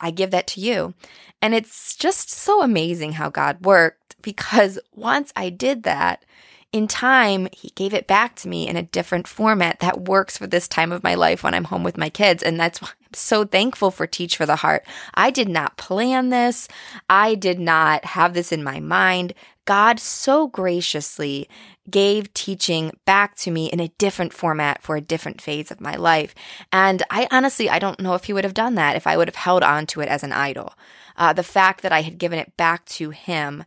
I 0.00 0.10
give 0.10 0.30
that 0.30 0.46
to 0.48 0.60
you. 0.60 0.94
And 1.42 1.54
it's 1.54 1.96
just 1.96 2.30
so 2.30 2.62
amazing 2.62 3.12
how 3.12 3.30
God 3.30 3.64
worked 3.64 4.16
because 4.22 4.78
once 4.94 5.32
I 5.36 5.50
did 5.50 5.82
that, 5.84 6.24
in 6.72 6.86
time, 6.86 7.48
he 7.52 7.70
gave 7.70 7.94
it 7.94 8.06
back 8.06 8.36
to 8.36 8.48
me 8.48 8.68
in 8.68 8.76
a 8.76 8.82
different 8.82 9.26
format 9.26 9.80
that 9.80 10.02
works 10.02 10.36
for 10.36 10.46
this 10.46 10.68
time 10.68 10.92
of 10.92 11.02
my 11.02 11.14
life 11.14 11.42
when 11.42 11.54
I'm 11.54 11.64
home 11.64 11.82
with 11.82 11.96
my 11.96 12.10
kids. 12.10 12.42
And 12.42 12.60
that's 12.60 12.82
why 12.82 12.88
I'm 12.88 13.14
so 13.14 13.44
thankful 13.44 13.90
for 13.90 14.06
Teach 14.06 14.36
for 14.36 14.44
the 14.44 14.56
Heart. 14.56 14.84
I 15.14 15.30
did 15.30 15.48
not 15.48 15.78
plan 15.78 16.28
this. 16.28 16.68
I 17.08 17.34
did 17.34 17.58
not 17.58 18.04
have 18.04 18.34
this 18.34 18.52
in 18.52 18.62
my 18.62 18.80
mind. 18.80 19.32
God 19.64 19.98
so 19.98 20.46
graciously 20.46 21.48
gave 21.90 22.32
teaching 22.34 22.92
back 23.06 23.34
to 23.36 23.50
me 23.50 23.70
in 23.70 23.80
a 23.80 23.88
different 23.96 24.34
format 24.34 24.82
for 24.82 24.96
a 24.96 25.00
different 25.00 25.40
phase 25.40 25.70
of 25.70 25.80
my 25.80 25.96
life. 25.96 26.34
And 26.70 27.02
I 27.10 27.28
honestly, 27.30 27.70
I 27.70 27.78
don't 27.78 28.00
know 28.00 28.14
if 28.14 28.24
he 28.24 28.34
would 28.34 28.44
have 28.44 28.54
done 28.54 28.74
that 28.74 28.96
if 28.96 29.06
I 29.06 29.16
would 29.16 29.28
have 29.28 29.36
held 29.36 29.62
on 29.62 29.86
to 29.88 30.00
it 30.00 30.08
as 30.08 30.22
an 30.22 30.32
idol. 30.32 30.74
Uh, 31.16 31.32
the 31.32 31.42
fact 31.42 31.80
that 31.82 31.92
I 31.92 32.02
had 32.02 32.18
given 32.18 32.38
it 32.38 32.56
back 32.58 32.84
to 32.86 33.10
him 33.10 33.64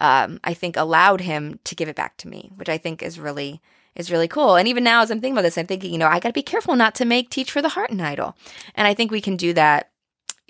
um, 0.00 0.40
I 0.44 0.54
think 0.54 0.76
allowed 0.76 1.20
him 1.20 1.60
to 1.64 1.74
give 1.74 1.88
it 1.88 1.96
back 1.96 2.16
to 2.18 2.28
me, 2.28 2.50
which 2.56 2.68
I 2.68 2.78
think 2.78 3.02
is 3.02 3.18
really 3.18 3.60
is 3.94 4.10
really 4.10 4.28
cool. 4.28 4.56
And 4.56 4.66
even 4.66 4.82
now, 4.82 5.02
as 5.02 5.10
I'm 5.10 5.20
thinking 5.20 5.34
about 5.34 5.42
this, 5.42 5.56
I'm 5.56 5.66
thinking, 5.66 5.92
you 5.92 5.98
know, 5.98 6.08
I 6.08 6.18
got 6.18 6.30
to 6.30 6.32
be 6.32 6.42
careful 6.42 6.74
not 6.74 6.94
to 6.96 7.04
make 7.04 7.30
Teach 7.30 7.52
for 7.52 7.62
the 7.62 7.68
Heart 7.70 7.90
an 7.90 8.00
idol. 8.00 8.36
And 8.74 8.88
I 8.88 8.94
think 8.94 9.10
we 9.10 9.20
can 9.20 9.36
do 9.36 9.52
that 9.52 9.90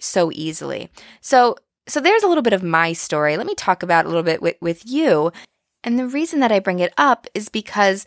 so 0.01 0.31
easily. 0.33 0.91
So, 1.21 1.57
so 1.87 2.01
there's 2.01 2.23
a 2.23 2.27
little 2.27 2.43
bit 2.43 2.55
of 2.55 2.63
my 2.63 2.95
story. 2.95 3.37
Let 3.37 3.47
me 3.47 3.55
talk 3.55 3.83
about 3.83 4.07
a 4.07 4.09
little 4.09 4.23
bit 4.23 4.41
with, 4.41 4.57
with 4.61 4.87
you. 4.87 5.31
And 5.83 5.99
the 5.99 6.07
reason 6.07 6.41
that 6.41 6.53
I 6.53 6.59
bring 6.59 6.79
it 6.79 6.95
up 6.97 7.27
is 7.35 7.51
because 7.51 8.07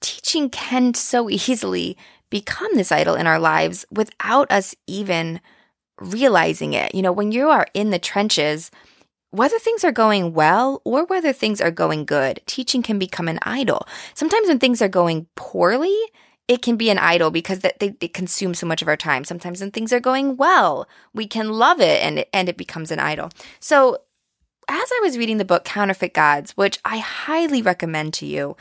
teaching 0.00 0.50
can 0.50 0.94
so 0.94 1.28
easily 1.30 1.96
become 2.30 2.74
this 2.74 2.92
idol 2.92 3.14
in 3.14 3.26
our 3.26 3.40
lives 3.40 3.84
without 3.90 4.50
us 4.52 4.74
even 4.86 5.40
realizing 6.00 6.74
it. 6.74 6.94
You 6.94 7.02
know, 7.02 7.12
when 7.12 7.32
you 7.32 7.48
are 7.48 7.66
in 7.74 7.90
the 7.90 7.98
trenches, 7.98 8.70
whether 9.36 9.58
things 9.58 9.84
are 9.84 9.92
going 9.92 10.32
well 10.32 10.80
or 10.84 11.04
whether 11.04 11.32
things 11.32 11.60
are 11.60 11.70
going 11.70 12.04
good, 12.04 12.40
teaching 12.46 12.82
can 12.82 12.98
become 12.98 13.28
an 13.28 13.38
idol. 13.42 13.86
Sometimes 14.14 14.48
when 14.48 14.58
things 14.58 14.80
are 14.80 14.88
going 14.88 15.26
poorly, 15.34 15.96
it 16.48 16.62
can 16.62 16.76
be 16.76 16.90
an 16.90 16.98
idol 16.98 17.30
because 17.30 17.60
that 17.60 17.78
they, 17.78 17.90
they, 17.90 18.08
consume 18.08 18.54
so 18.54 18.66
much 18.66 18.80
of 18.80 18.88
our 18.88 18.96
time. 18.96 19.24
Sometimes 19.24 19.60
when 19.60 19.70
things 19.70 19.92
are 19.92 20.00
going 20.00 20.36
well, 20.36 20.88
we 21.12 21.26
can 21.26 21.50
love 21.50 21.80
it 21.80 22.02
and 22.02 22.20
it, 22.20 22.28
and 22.32 22.48
it 22.48 22.56
becomes 22.56 22.90
an 22.90 23.00
idol. 23.00 23.30
So, 23.60 23.98
as 24.68 24.90
I 24.90 25.00
was 25.02 25.18
reading 25.18 25.38
the 25.38 25.44
book 25.44 25.64
Counterfeit 25.64 26.14
Gods, 26.14 26.56
which 26.56 26.78
I 26.84 26.98
highly 26.98 27.62
recommend 27.62 28.14
to 28.14 28.26
you, 28.26 28.56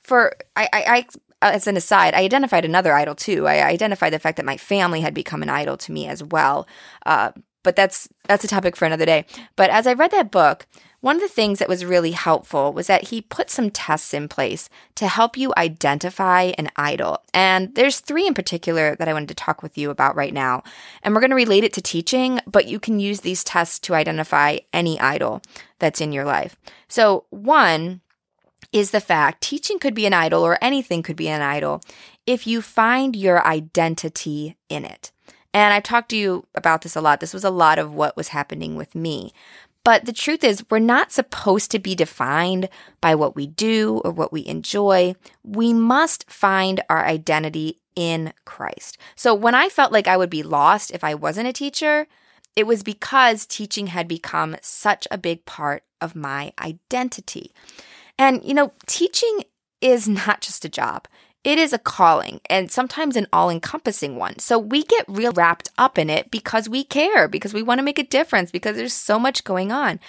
for 0.00 0.36
I, 0.56 0.68
I, 0.72 1.06
I 1.42 1.52
as 1.54 1.66
an 1.66 1.76
aside, 1.76 2.14
I 2.14 2.22
identified 2.22 2.64
another 2.64 2.92
idol 2.92 3.14
too. 3.14 3.46
I 3.46 3.62
identified 3.62 4.12
the 4.12 4.18
fact 4.18 4.36
that 4.36 4.46
my 4.46 4.56
family 4.56 5.00
had 5.00 5.14
become 5.14 5.42
an 5.42 5.48
idol 5.48 5.76
to 5.78 5.92
me 5.92 6.06
as 6.06 6.22
well. 6.22 6.66
Uh, 7.04 7.32
but 7.62 7.76
that's 7.76 8.08
that's 8.26 8.44
a 8.44 8.48
topic 8.48 8.76
for 8.76 8.84
another 8.84 9.06
day. 9.06 9.26
But 9.56 9.70
as 9.70 9.86
I 9.86 9.92
read 9.92 10.10
that 10.12 10.30
book, 10.30 10.66
one 11.00 11.16
of 11.16 11.22
the 11.22 11.28
things 11.28 11.58
that 11.58 11.68
was 11.68 11.84
really 11.84 12.12
helpful 12.12 12.72
was 12.72 12.86
that 12.86 13.08
he 13.08 13.22
put 13.22 13.48
some 13.48 13.70
tests 13.70 14.12
in 14.12 14.28
place 14.28 14.68
to 14.96 15.08
help 15.08 15.36
you 15.36 15.52
identify 15.56 16.52
an 16.58 16.70
idol. 16.76 17.22
And 17.32 17.74
there's 17.74 18.00
three 18.00 18.26
in 18.26 18.34
particular 18.34 18.96
that 18.96 19.08
I 19.08 19.12
wanted 19.14 19.30
to 19.30 19.34
talk 19.34 19.62
with 19.62 19.78
you 19.78 19.88
about 19.88 20.14
right 20.14 20.34
now. 20.34 20.62
And 21.02 21.14
we're 21.14 21.22
going 21.22 21.30
to 21.30 21.36
relate 21.36 21.64
it 21.64 21.72
to 21.74 21.80
teaching, 21.80 22.40
but 22.46 22.66
you 22.66 22.78
can 22.78 23.00
use 23.00 23.20
these 23.20 23.42
tests 23.42 23.78
to 23.80 23.94
identify 23.94 24.58
any 24.74 25.00
idol 25.00 25.40
that's 25.78 26.02
in 26.02 26.12
your 26.12 26.24
life. 26.24 26.56
So, 26.88 27.24
one 27.30 28.02
is 28.72 28.90
the 28.90 29.00
fact 29.00 29.42
teaching 29.42 29.78
could 29.78 29.94
be 29.94 30.06
an 30.06 30.12
idol 30.12 30.42
or 30.42 30.58
anything 30.62 31.02
could 31.02 31.16
be 31.16 31.28
an 31.28 31.42
idol 31.42 31.80
if 32.26 32.46
you 32.46 32.62
find 32.62 33.16
your 33.16 33.44
identity 33.44 34.56
in 34.68 34.84
it. 34.84 35.10
And 35.52 35.74
I've 35.74 35.82
talked 35.82 36.10
to 36.10 36.16
you 36.16 36.46
about 36.54 36.82
this 36.82 36.96
a 36.96 37.00
lot. 37.00 37.20
This 37.20 37.34
was 37.34 37.44
a 37.44 37.50
lot 37.50 37.78
of 37.78 37.92
what 37.92 38.16
was 38.16 38.28
happening 38.28 38.76
with 38.76 38.94
me. 38.94 39.32
But 39.82 40.04
the 40.04 40.12
truth 40.12 40.44
is, 40.44 40.64
we're 40.70 40.78
not 40.78 41.10
supposed 41.10 41.70
to 41.70 41.78
be 41.78 41.94
defined 41.94 42.68
by 43.00 43.14
what 43.14 43.34
we 43.34 43.46
do 43.46 44.02
or 44.04 44.10
what 44.10 44.32
we 44.32 44.46
enjoy. 44.46 45.14
We 45.42 45.72
must 45.72 46.30
find 46.30 46.82
our 46.90 47.04
identity 47.04 47.78
in 47.96 48.32
Christ. 48.44 48.98
So 49.16 49.34
when 49.34 49.54
I 49.54 49.68
felt 49.68 49.92
like 49.92 50.06
I 50.06 50.16
would 50.16 50.30
be 50.30 50.42
lost 50.42 50.90
if 50.90 51.02
I 51.02 51.14
wasn't 51.14 51.48
a 51.48 51.52
teacher, 51.52 52.06
it 52.54 52.66
was 52.66 52.82
because 52.82 53.46
teaching 53.46 53.88
had 53.88 54.06
become 54.06 54.56
such 54.60 55.08
a 55.10 55.18
big 55.18 55.44
part 55.46 55.82
of 56.00 56.14
my 56.14 56.52
identity. 56.60 57.52
And, 58.18 58.44
you 58.44 58.54
know, 58.54 58.72
teaching 58.86 59.44
is 59.80 60.08
not 60.26 60.40
just 60.40 60.64
a 60.64 60.68
job. 60.68 61.08
It 61.42 61.58
is 61.58 61.72
a 61.72 61.78
calling 61.78 62.40
and 62.50 62.70
sometimes 62.70 63.16
an 63.16 63.26
all 63.32 63.48
encompassing 63.48 64.16
one. 64.16 64.38
So 64.38 64.58
we 64.58 64.82
get 64.82 65.06
real 65.08 65.32
wrapped 65.32 65.70
up 65.78 65.98
in 65.98 66.10
it 66.10 66.30
because 66.30 66.68
we 66.68 66.84
care, 66.84 67.28
because 67.28 67.54
we 67.54 67.62
want 67.62 67.78
to 67.78 67.84
make 67.84 67.98
a 67.98 68.04
difference, 68.04 68.50
because 68.50 68.76
there's 68.76 68.92
so 68.92 69.18
much 69.18 69.44
going 69.44 69.72
on. 69.72 70.00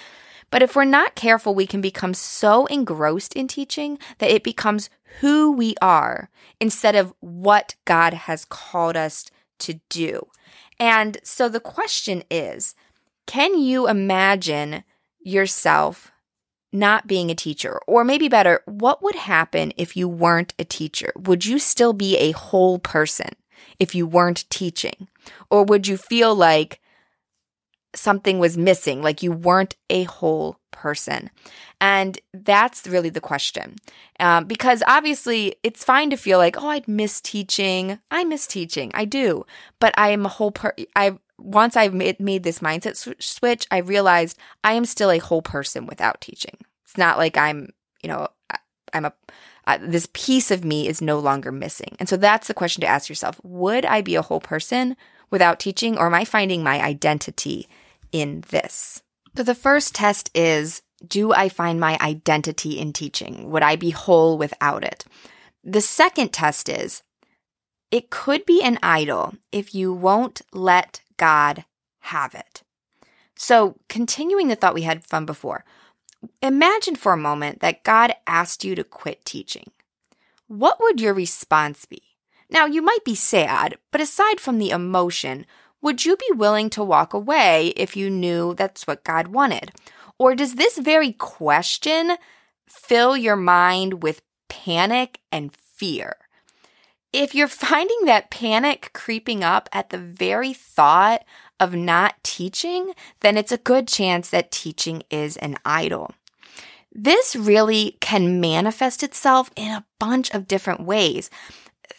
But 0.50 0.62
if 0.62 0.76
we're 0.76 0.84
not 0.84 1.14
careful, 1.14 1.54
we 1.54 1.66
can 1.66 1.80
become 1.80 2.12
so 2.12 2.66
engrossed 2.66 3.34
in 3.34 3.48
teaching 3.48 3.98
that 4.18 4.30
it 4.30 4.44
becomes 4.44 4.90
who 5.20 5.50
we 5.50 5.74
are 5.80 6.28
instead 6.60 6.94
of 6.94 7.14
what 7.20 7.74
God 7.86 8.12
has 8.12 8.44
called 8.44 8.96
us 8.96 9.30
to 9.60 9.80
do. 9.88 10.26
And 10.78 11.16
so 11.24 11.48
the 11.48 11.60
question 11.60 12.22
is 12.30 12.74
can 13.26 13.58
you 13.58 13.88
imagine 13.88 14.84
yourself 15.20 16.11
not 16.72 17.06
being 17.06 17.30
a 17.30 17.34
teacher? 17.34 17.78
Or 17.86 18.04
maybe 18.04 18.28
better, 18.28 18.60
what 18.66 19.02
would 19.02 19.14
happen 19.14 19.72
if 19.76 19.96
you 19.96 20.08
weren't 20.08 20.54
a 20.58 20.64
teacher? 20.64 21.12
Would 21.16 21.44
you 21.44 21.58
still 21.58 21.92
be 21.92 22.16
a 22.16 22.32
whole 22.32 22.78
person 22.78 23.30
if 23.78 23.94
you 23.94 24.06
weren't 24.06 24.48
teaching? 24.50 25.08
Or 25.50 25.64
would 25.64 25.86
you 25.86 25.96
feel 25.96 26.34
like 26.34 26.80
something 27.94 28.38
was 28.38 28.56
missing, 28.56 29.02
like 29.02 29.22
you 29.22 29.32
weren't 29.32 29.76
a 29.90 30.04
whole 30.04 30.58
person? 30.70 31.30
And 31.80 32.18
that's 32.32 32.86
really 32.86 33.10
the 33.10 33.20
question. 33.20 33.76
Um, 34.20 34.44
because 34.44 34.82
obviously, 34.86 35.56
it's 35.62 35.84
fine 35.84 36.10
to 36.10 36.16
feel 36.16 36.38
like, 36.38 36.62
oh, 36.62 36.68
I'd 36.68 36.86
miss 36.86 37.20
teaching. 37.20 37.98
I 38.10 38.24
miss 38.24 38.46
teaching. 38.46 38.92
I 38.94 39.04
do. 39.04 39.44
But 39.80 39.92
I 39.96 40.10
am 40.10 40.24
a 40.24 40.28
whole 40.28 40.52
per. 40.52 40.74
I 40.94 41.18
once 41.42 41.76
I 41.76 41.88
made, 41.88 42.42
this 42.42 42.60
mindset 42.60 42.96
switch, 43.22 43.66
I 43.70 43.78
realized 43.78 44.38
I 44.62 44.72
am 44.74 44.84
still 44.84 45.10
a 45.10 45.18
whole 45.18 45.42
person 45.42 45.86
without 45.86 46.20
teaching. 46.20 46.56
It's 46.84 46.96
not 46.96 47.18
like 47.18 47.36
I'm, 47.36 47.70
you 48.02 48.08
know, 48.08 48.28
I'm 48.92 49.06
a, 49.06 49.12
uh, 49.66 49.78
this 49.80 50.08
piece 50.12 50.50
of 50.50 50.64
me 50.64 50.88
is 50.88 51.00
no 51.00 51.18
longer 51.18 51.52
missing. 51.52 51.96
And 51.98 52.08
so 52.08 52.16
that's 52.16 52.48
the 52.48 52.54
question 52.54 52.80
to 52.80 52.86
ask 52.86 53.08
yourself 53.08 53.40
Would 53.42 53.84
I 53.84 54.00
be 54.00 54.14
a 54.14 54.22
whole 54.22 54.40
person 54.40 54.96
without 55.30 55.60
teaching, 55.60 55.98
or 55.98 56.06
am 56.06 56.14
I 56.14 56.24
finding 56.24 56.62
my 56.62 56.82
identity 56.82 57.68
in 58.10 58.44
this? 58.50 59.02
So 59.36 59.42
the 59.42 59.54
first 59.54 59.94
test 59.94 60.30
is 60.34 60.82
Do 61.06 61.32
I 61.32 61.48
find 61.48 61.80
my 61.80 61.96
identity 62.00 62.78
in 62.78 62.92
teaching? 62.92 63.50
Would 63.50 63.62
I 63.62 63.76
be 63.76 63.90
whole 63.90 64.36
without 64.36 64.84
it? 64.84 65.04
The 65.64 65.80
second 65.80 66.32
test 66.32 66.68
is 66.68 67.02
It 67.90 68.10
could 68.10 68.44
be 68.44 68.62
an 68.62 68.78
idol 68.82 69.34
if 69.52 69.74
you 69.74 69.92
won't 69.92 70.42
let 70.52 71.01
God 71.16 71.64
have 72.00 72.34
it. 72.34 72.62
So, 73.34 73.76
continuing 73.88 74.48
the 74.48 74.56
thought 74.56 74.74
we 74.74 74.82
had 74.82 75.04
from 75.04 75.26
before, 75.26 75.64
imagine 76.40 76.96
for 76.96 77.12
a 77.12 77.16
moment 77.16 77.60
that 77.60 77.82
God 77.82 78.14
asked 78.26 78.64
you 78.64 78.74
to 78.74 78.84
quit 78.84 79.24
teaching. 79.24 79.70
What 80.46 80.78
would 80.80 81.00
your 81.00 81.14
response 81.14 81.84
be? 81.84 82.02
Now, 82.50 82.66
you 82.66 82.82
might 82.82 83.04
be 83.04 83.14
sad, 83.14 83.78
but 83.90 84.00
aside 84.00 84.38
from 84.38 84.58
the 84.58 84.70
emotion, 84.70 85.46
would 85.80 86.04
you 86.04 86.16
be 86.16 86.30
willing 86.34 86.70
to 86.70 86.84
walk 86.84 87.14
away 87.14 87.68
if 87.76 87.96
you 87.96 88.10
knew 88.10 88.54
that's 88.54 88.86
what 88.86 89.04
God 89.04 89.28
wanted? 89.28 89.72
Or 90.18 90.34
does 90.34 90.54
this 90.54 90.78
very 90.78 91.12
question 91.12 92.12
fill 92.68 93.16
your 93.16 93.36
mind 93.36 94.02
with 94.02 94.22
panic 94.48 95.18
and 95.32 95.52
fear? 95.52 96.16
If 97.12 97.34
you're 97.34 97.48
finding 97.48 98.06
that 98.06 98.30
panic 98.30 98.90
creeping 98.94 99.44
up 99.44 99.68
at 99.72 99.90
the 99.90 99.98
very 99.98 100.54
thought 100.54 101.22
of 101.60 101.74
not 101.74 102.14
teaching, 102.22 102.94
then 103.20 103.36
it's 103.36 103.52
a 103.52 103.58
good 103.58 103.86
chance 103.86 104.30
that 104.30 104.50
teaching 104.50 105.02
is 105.10 105.36
an 105.36 105.56
idol. 105.64 106.12
This 106.90 107.36
really 107.36 107.98
can 108.00 108.40
manifest 108.40 109.02
itself 109.02 109.50
in 109.56 109.70
a 109.70 109.84
bunch 109.98 110.30
of 110.30 110.48
different 110.48 110.80
ways. 110.80 111.30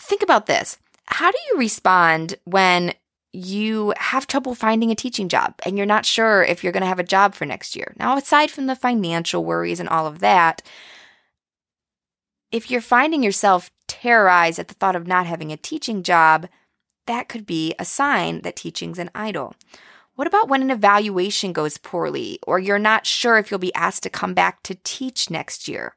Think 0.01 0.24
about 0.24 0.48
this. 0.48 0.77
How 1.05 1.32
do 1.32 1.38
you 1.51 1.60
respond 1.60 2.36
when 2.46 2.93
you 3.34 3.93
have 3.98 4.27
trouble 4.27 4.53
finding 4.55 4.91
a 4.91 4.96
teaching 4.96 5.27
job 5.29 5.55
and 5.65 5.77
you're 5.77 5.86
not 5.86 6.05
sure 6.05 6.43
if 6.43 6.63
you're 6.63 6.74
going 6.74 6.82
to 6.82 6.88
have 6.88 7.00
a 7.00 7.03
job 7.03 7.36
for 7.36 7.46
next 7.46 7.75
year? 7.75 7.93
Now, 7.98 8.17
aside 8.17 8.51
from 8.51 8.67
the 8.67 8.75
financial 8.75 9.43
worries 9.43 9.79
and 9.79 9.89
all 9.89 10.08
of 10.08 10.20
that, 10.20 10.62
if 12.51 12.70
you're 12.70 12.82
finding 12.82 13.24
yourself 13.24 13.72
terrorized 14.03 14.60
at 14.60 14.67
the 14.67 14.74
thought 14.74 14.98
of 14.98 15.07
not 15.07 15.25
having 15.25 15.51
a 15.51 15.57
teaching 15.57 16.03
job, 16.03 16.50
that 17.07 17.29
could 17.29 17.45
be 17.45 17.74
a 17.79 17.86
sign 17.86 18.41
that 18.41 18.57
teaching's 18.57 19.00
an 19.00 19.10
idol. 19.15 19.55
What 20.15 20.27
about 20.27 20.50
when 20.50 20.62
an 20.62 20.72
evaluation 20.72 21.53
goes 21.53 21.77
poorly 21.77 22.38
or 22.45 22.60
you're 22.60 22.79
not 22.79 23.05
sure 23.05 23.38
if 23.38 23.50
you'll 23.50 23.60
be 23.60 23.74
asked 23.74 24.03
to 24.03 24.10
come 24.10 24.33
back 24.33 24.62
to 24.63 24.75
teach 24.83 25.29
next 25.29 25.69
year? 25.69 25.95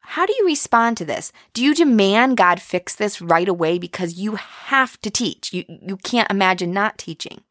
How 0.00 0.26
do 0.26 0.34
you 0.36 0.46
respond 0.46 0.96
to 0.96 1.04
this? 1.04 1.30
Do 1.52 1.62
you 1.62 1.74
demand 1.76 2.36
God 2.36 2.60
fix 2.60 2.96
this 2.96 3.20
right 3.20 3.48
away 3.48 3.78
because 3.78 4.14
you 4.14 4.34
have 4.34 5.00
to 5.02 5.10
teach? 5.10 5.52
You, 5.52 5.64
you 5.68 5.96
can't 5.96 6.30
imagine 6.30 6.72
not 6.72 6.98
teaching. 6.98 7.42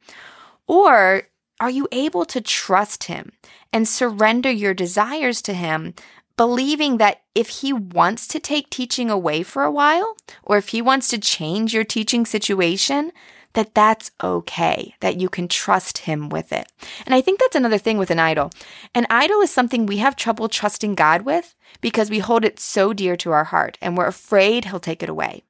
Or 0.67 1.23
are 1.59 1.69
you 1.69 1.87
able 1.93 2.25
to 2.25 2.41
trust 2.41 3.05
Him 3.05 3.31
and 3.71 3.87
surrender 3.87 4.51
your 4.51 4.73
desires 4.73 5.41
to 5.43 5.53
Him 5.53 5.93
believing 6.37 6.97
that 6.97 7.21
if 7.35 7.49
he 7.49 7.73
wants 7.73 8.27
to 8.27 8.39
take 8.39 8.69
teaching 8.69 9.09
away 9.09 9.43
for 9.43 9.63
a 9.63 9.71
while, 9.71 10.15
or 10.43 10.57
if 10.57 10.69
he 10.69 10.81
wants 10.81 11.09
to 11.09 11.17
change 11.17 11.73
your 11.73 11.83
teaching 11.83 12.25
situation, 12.25 13.11
that 13.53 13.73
that's 13.73 14.11
okay, 14.23 14.93
that 14.99 15.19
you 15.19 15.29
can 15.29 15.47
trust 15.47 15.99
him 15.99 16.29
with 16.29 16.53
it. 16.53 16.71
And 17.05 17.15
I 17.15 17.21
think 17.21 17.39
that's 17.39 17.55
another 17.55 17.79
thing 17.79 17.97
with 17.97 18.11
an 18.11 18.19
idol. 18.19 18.51
An 18.93 19.07
idol 19.09 19.41
is 19.41 19.49
something 19.49 19.85
we 19.85 19.97
have 19.97 20.15
trouble 20.15 20.47
trusting 20.47 20.93
God 20.93 21.23
with 21.23 21.55
because 21.81 22.11
we 22.11 22.19
hold 22.19 22.45
it 22.45 22.59
so 22.59 22.93
dear 22.93 23.17
to 23.17 23.31
our 23.31 23.45
heart 23.45 23.77
and 23.81 23.97
we're 23.97 24.05
afraid 24.05 24.65
he'll 24.65 24.79
take 24.79 25.01
it 25.01 25.09
away. 25.09 25.43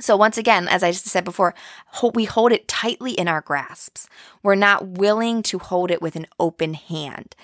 So 0.00 0.16
once 0.16 0.36
again, 0.36 0.68
as 0.68 0.82
I 0.82 0.90
just 0.90 1.06
said 1.06 1.24
before, 1.24 1.54
we 2.14 2.24
hold 2.24 2.52
it 2.52 2.68
tightly 2.68 3.12
in 3.12 3.28
our 3.28 3.40
grasps. 3.40 4.08
We're 4.42 4.54
not 4.54 4.86
willing 4.86 5.42
to 5.44 5.58
hold 5.58 5.90
it 5.90 6.02
with 6.02 6.16
an 6.16 6.26
open 6.38 6.74
hand. 6.74 7.34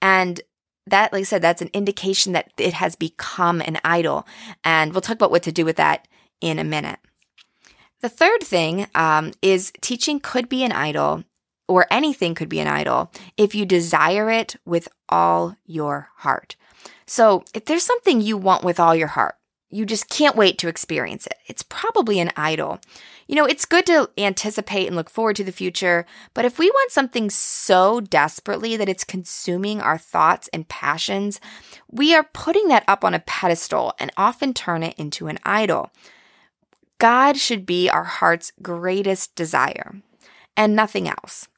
And 0.00 0.40
that, 0.86 1.12
like 1.12 1.20
I 1.20 1.24
said, 1.24 1.42
that's 1.42 1.62
an 1.62 1.70
indication 1.72 2.32
that 2.32 2.52
it 2.58 2.74
has 2.74 2.96
become 2.96 3.60
an 3.62 3.78
idol. 3.84 4.26
And 4.62 4.92
we'll 4.92 5.00
talk 5.00 5.16
about 5.16 5.30
what 5.30 5.42
to 5.44 5.52
do 5.52 5.64
with 5.64 5.76
that 5.76 6.06
in 6.40 6.58
a 6.58 6.64
minute. 6.64 6.98
The 8.00 8.08
third 8.08 8.42
thing 8.42 8.86
um, 8.94 9.32
is 9.40 9.72
teaching 9.80 10.20
could 10.20 10.48
be 10.48 10.62
an 10.62 10.72
idol, 10.72 11.24
or 11.66 11.86
anything 11.90 12.34
could 12.34 12.50
be 12.50 12.60
an 12.60 12.68
idol, 12.68 13.10
if 13.38 13.54
you 13.54 13.64
desire 13.64 14.30
it 14.30 14.56
with 14.66 14.88
all 15.08 15.56
your 15.64 16.10
heart. 16.16 16.56
So 17.06 17.44
if 17.54 17.64
there's 17.64 17.82
something 17.82 18.20
you 18.20 18.36
want 18.36 18.64
with 18.64 18.78
all 18.78 18.94
your 18.94 19.08
heart, 19.08 19.36
you 19.70 19.84
just 19.84 20.08
can't 20.08 20.36
wait 20.36 20.58
to 20.58 20.68
experience 20.68 21.26
it. 21.26 21.36
It's 21.46 21.62
probably 21.62 22.20
an 22.20 22.30
idol. 22.36 22.80
You 23.26 23.34
know, 23.34 23.46
it's 23.46 23.64
good 23.64 23.86
to 23.86 24.10
anticipate 24.18 24.86
and 24.86 24.94
look 24.94 25.10
forward 25.10 25.36
to 25.36 25.44
the 25.44 25.52
future, 25.52 26.06
but 26.34 26.44
if 26.44 26.58
we 26.58 26.70
want 26.70 26.92
something 26.92 27.30
so 27.30 28.00
desperately 28.00 28.76
that 28.76 28.88
it's 28.88 29.04
consuming 29.04 29.80
our 29.80 29.98
thoughts 29.98 30.48
and 30.52 30.68
passions, 30.68 31.40
we 31.90 32.14
are 32.14 32.28
putting 32.32 32.68
that 32.68 32.84
up 32.86 33.04
on 33.04 33.14
a 33.14 33.20
pedestal 33.20 33.94
and 33.98 34.12
often 34.16 34.52
turn 34.52 34.82
it 34.82 34.94
into 34.98 35.26
an 35.26 35.38
idol. 35.44 35.90
God 36.98 37.36
should 37.36 37.66
be 37.66 37.88
our 37.88 38.04
heart's 38.04 38.52
greatest 38.62 39.34
desire 39.34 39.96
and 40.56 40.76
nothing 40.76 41.08
else. 41.08 41.48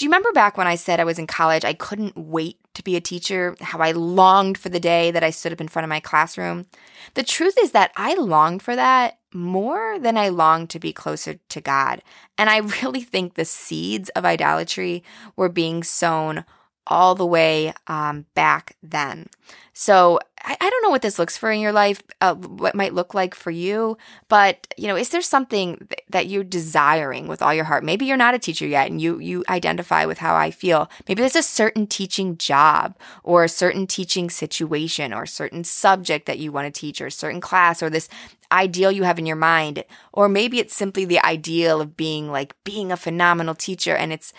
Do 0.00 0.06
you 0.06 0.08
remember 0.08 0.32
back 0.32 0.56
when 0.56 0.66
I 0.66 0.76
said 0.76 0.98
I 0.98 1.04
was 1.04 1.18
in 1.18 1.26
college, 1.26 1.62
I 1.62 1.74
couldn't 1.74 2.16
wait 2.16 2.56
to 2.72 2.82
be 2.82 2.96
a 2.96 3.02
teacher, 3.02 3.54
how 3.60 3.80
I 3.80 3.92
longed 3.92 4.56
for 4.56 4.70
the 4.70 4.80
day 4.80 5.10
that 5.10 5.22
I 5.22 5.28
stood 5.28 5.52
up 5.52 5.60
in 5.60 5.68
front 5.68 5.84
of 5.84 5.90
my 5.90 6.00
classroom? 6.00 6.64
The 7.12 7.22
truth 7.22 7.54
is 7.60 7.72
that 7.72 7.92
I 7.98 8.14
longed 8.14 8.62
for 8.62 8.74
that 8.74 9.18
more 9.34 9.98
than 9.98 10.16
I 10.16 10.30
longed 10.30 10.70
to 10.70 10.78
be 10.78 10.94
closer 10.94 11.34
to 11.34 11.60
God. 11.60 12.00
And 12.38 12.48
I 12.48 12.56
really 12.82 13.02
think 13.02 13.34
the 13.34 13.44
seeds 13.44 14.08
of 14.16 14.24
idolatry 14.24 15.04
were 15.36 15.50
being 15.50 15.82
sown 15.82 16.46
all 16.86 17.14
the 17.14 17.26
way 17.26 17.74
um, 17.86 18.24
back 18.34 18.76
then. 18.82 19.26
So 19.74 20.18
I, 20.42 20.56
I, 20.60 20.70
don't 20.70 20.82
know 20.82 20.90
what 20.90 21.02
this 21.02 21.18
looks 21.18 21.36
for 21.36 21.50
in 21.50 21.60
your 21.60 21.72
life, 21.72 22.02
uh, 22.20 22.34
what 22.34 22.74
might 22.74 22.94
look 22.94 23.14
like 23.14 23.34
for 23.34 23.50
you, 23.50 23.98
but 24.28 24.72
you 24.76 24.86
know, 24.86 24.96
is 24.96 25.10
there 25.10 25.22
something 25.22 25.76
th- 25.76 26.04
that 26.10 26.26
you're 26.28 26.44
desiring 26.44 27.28
with 27.28 27.42
all 27.42 27.54
your 27.54 27.64
heart? 27.64 27.84
Maybe 27.84 28.06
you're 28.06 28.16
not 28.16 28.34
a 28.34 28.38
teacher 28.38 28.66
yet, 28.66 28.90
and 28.90 29.00
you 29.00 29.18
you 29.18 29.44
identify 29.48 30.06
with 30.06 30.18
how 30.18 30.34
I 30.34 30.50
feel. 30.50 30.90
Maybe 31.08 31.20
there's 31.20 31.36
a 31.36 31.42
certain 31.42 31.86
teaching 31.86 32.36
job, 32.36 32.96
or 33.22 33.44
a 33.44 33.48
certain 33.48 33.86
teaching 33.86 34.30
situation, 34.30 35.12
or 35.12 35.24
a 35.24 35.28
certain 35.28 35.64
subject 35.64 36.26
that 36.26 36.38
you 36.38 36.52
want 36.52 36.72
to 36.72 36.80
teach, 36.80 37.00
or 37.00 37.06
a 37.06 37.12
certain 37.12 37.40
class, 37.40 37.82
or 37.82 37.90
this 37.90 38.08
ideal 38.52 38.90
you 38.90 39.04
have 39.04 39.18
in 39.18 39.26
your 39.26 39.36
mind. 39.36 39.84
Or 40.12 40.28
maybe 40.28 40.58
it's 40.58 40.74
simply 40.74 41.04
the 41.04 41.24
ideal 41.24 41.80
of 41.80 41.96
being 41.96 42.30
like 42.30 42.54
being 42.64 42.90
a 42.90 42.96
phenomenal 42.96 43.54
teacher. 43.54 43.94
And 43.94 44.12
it's, 44.12 44.32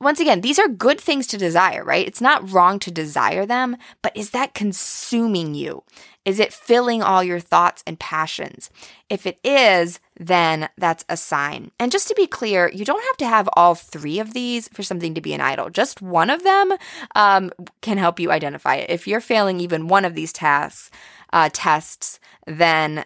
once 0.00 0.20
again, 0.20 0.40
these 0.40 0.58
are 0.58 0.68
good 0.68 1.00
things 1.00 1.26
to 1.28 1.38
desire, 1.38 1.84
right? 1.84 2.06
It's 2.06 2.20
not 2.20 2.50
wrong 2.50 2.78
to 2.80 2.90
desire 2.90 3.44
them, 3.44 3.76
but 4.02 4.16
is 4.16 4.30
that 4.30 4.54
consuming 4.54 5.47
you? 5.54 5.82
Is 6.24 6.38
it 6.38 6.52
filling 6.52 7.02
all 7.02 7.24
your 7.24 7.40
thoughts 7.40 7.82
and 7.86 7.98
passions? 7.98 8.70
If 9.08 9.26
it 9.26 9.38
is, 9.42 10.00
then 10.18 10.68
that's 10.76 11.04
a 11.08 11.16
sign. 11.16 11.70
And 11.78 11.92
just 11.92 12.08
to 12.08 12.14
be 12.14 12.26
clear, 12.26 12.70
you 12.72 12.84
don't 12.84 13.04
have 13.04 13.16
to 13.18 13.26
have 13.26 13.48
all 13.54 13.74
three 13.74 14.18
of 14.18 14.34
these 14.34 14.68
for 14.68 14.82
something 14.82 15.14
to 15.14 15.20
be 15.20 15.32
an 15.32 15.40
idol. 15.40 15.70
Just 15.70 16.02
one 16.02 16.30
of 16.30 16.42
them 16.42 16.74
um, 17.14 17.50
can 17.80 17.98
help 17.98 18.20
you 18.20 18.30
identify 18.30 18.76
it. 18.76 18.90
If 18.90 19.06
you're 19.06 19.20
failing 19.20 19.60
even 19.60 19.88
one 19.88 20.04
of 20.04 20.14
these 20.14 20.32
tasks, 20.32 20.90
uh, 21.32 21.50
tests, 21.52 22.20
then 22.46 23.04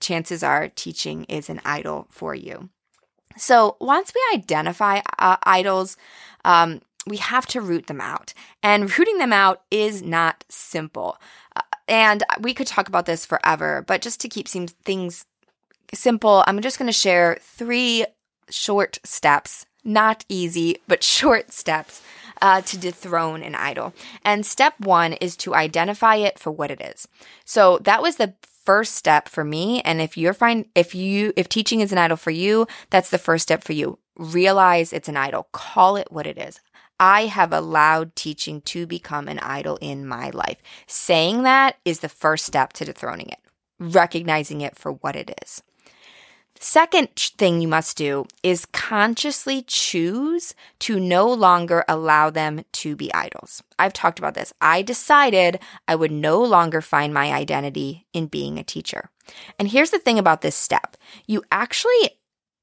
chances 0.00 0.42
are 0.42 0.68
teaching 0.68 1.24
is 1.24 1.48
an 1.48 1.60
idol 1.64 2.06
for 2.10 2.34
you. 2.34 2.68
So 3.36 3.76
once 3.80 4.12
we 4.14 4.38
identify 4.38 5.00
uh, 5.18 5.36
idols, 5.42 5.96
um, 6.44 6.80
we 7.06 7.16
have 7.18 7.46
to 7.48 7.60
root 7.60 7.86
them 7.86 8.00
out. 8.00 8.32
And 8.62 8.96
rooting 8.98 9.18
them 9.18 9.32
out 9.32 9.62
is 9.70 10.02
not 10.02 10.44
simple. 10.48 11.18
Uh, 11.54 11.60
and 11.88 12.22
we 12.40 12.54
could 12.54 12.66
talk 12.66 12.88
about 12.88 13.06
this 13.06 13.26
forever, 13.26 13.84
but 13.86 14.02
just 14.02 14.20
to 14.20 14.28
keep 14.28 14.48
things 14.48 15.26
simple, 15.92 16.44
I'm 16.46 16.60
just 16.60 16.78
going 16.78 16.88
to 16.88 16.92
share 16.92 17.38
three 17.40 18.06
short 18.50 18.98
steps, 19.04 19.66
not 19.84 20.24
easy, 20.28 20.78
but 20.88 21.02
short 21.02 21.52
steps 21.52 22.02
uh, 22.42 22.62
to 22.62 22.78
dethrone 22.78 23.42
an 23.42 23.54
idol. 23.54 23.94
And 24.24 24.44
step 24.44 24.74
one 24.80 25.14
is 25.14 25.36
to 25.38 25.54
identify 25.54 26.16
it 26.16 26.38
for 26.38 26.50
what 26.50 26.70
it 26.70 26.80
is. 26.80 27.08
So 27.44 27.78
that 27.82 28.02
was 28.02 28.16
the 28.16 28.34
first 28.64 28.94
step 28.94 29.28
for 29.28 29.44
me. 29.44 29.82
And 29.82 30.00
if 30.00 30.16
you're 30.16 30.34
fine, 30.34 30.66
if 30.74 30.94
you, 30.94 31.32
if 31.36 31.48
teaching 31.48 31.80
is 31.80 31.92
an 31.92 31.98
idol 31.98 32.16
for 32.16 32.30
you, 32.30 32.66
that's 32.90 33.10
the 33.10 33.18
first 33.18 33.42
step 33.42 33.62
for 33.62 33.72
you. 33.72 33.98
Realize 34.16 34.92
it's 34.92 35.08
an 35.08 35.16
idol. 35.16 35.48
Call 35.52 35.96
it 35.96 36.10
what 36.10 36.26
it 36.26 36.38
is. 36.38 36.60
I 36.98 37.26
have 37.26 37.52
allowed 37.52 38.14
teaching 38.16 38.60
to 38.62 38.86
become 38.86 39.28
an 39.28 39.38
idol 39.40 39.78
in 39.80 40.06
my 40.06 40.30
life. 40.30 40.62
Saying 40.86 41.42
that 41.42 41.76
is 41.84 42.00
the 42.00 42.08
first 42.08 42.46
step 42.46 42.72
to 42.74 42.84
dethroning 42.84 43.28
it, 43.28 43.40
recognizing 43.78 44.60
it 44.60 44.76
for 44.76 44.92
what 44.92 45.16
it 45.16 45.38
is. 45.42 45.62
Second 46.60 47.08
thing 47.16 47.60
you 47.60 47.68
must 47.68 47.96
do 47.96 48.26
is 48.42 48.64
consciously 48.66 49.62
choose 49.66 50.54
to 50.78 51.00
no 51.00 51.30
longer 51.30 51.84
allow 51.88 52.30
them 52.30 52.64
to 52.72 52.94
be 52.94 53.12
idols. 53.12 53.62
I've 53.78 53.92
talked 53.92 54.18
about 54.18 54.34
this. 54.34 54.52
I 54.60 54.82
decided 54.82 55.58
I 55.88 55.96
would 55.96 56.12
no 56.12 56.42
longer 56.42 56.80
find 56.80 57.12
my 57.12 57.32
identity 57.32 58.06
in 58.12 58.28
being 58.28 58.58
a 58.58 58.64
teacher. 58.64 59.10
And 59.58 59.68
here's 59.68 59.90
the 59.90 59.98
thing 59.98 60.18
about 60.18 60.42
this 60.42 60.56
step. 60.56 60.96
You 61.26 61.42
actually, 61.50 62.18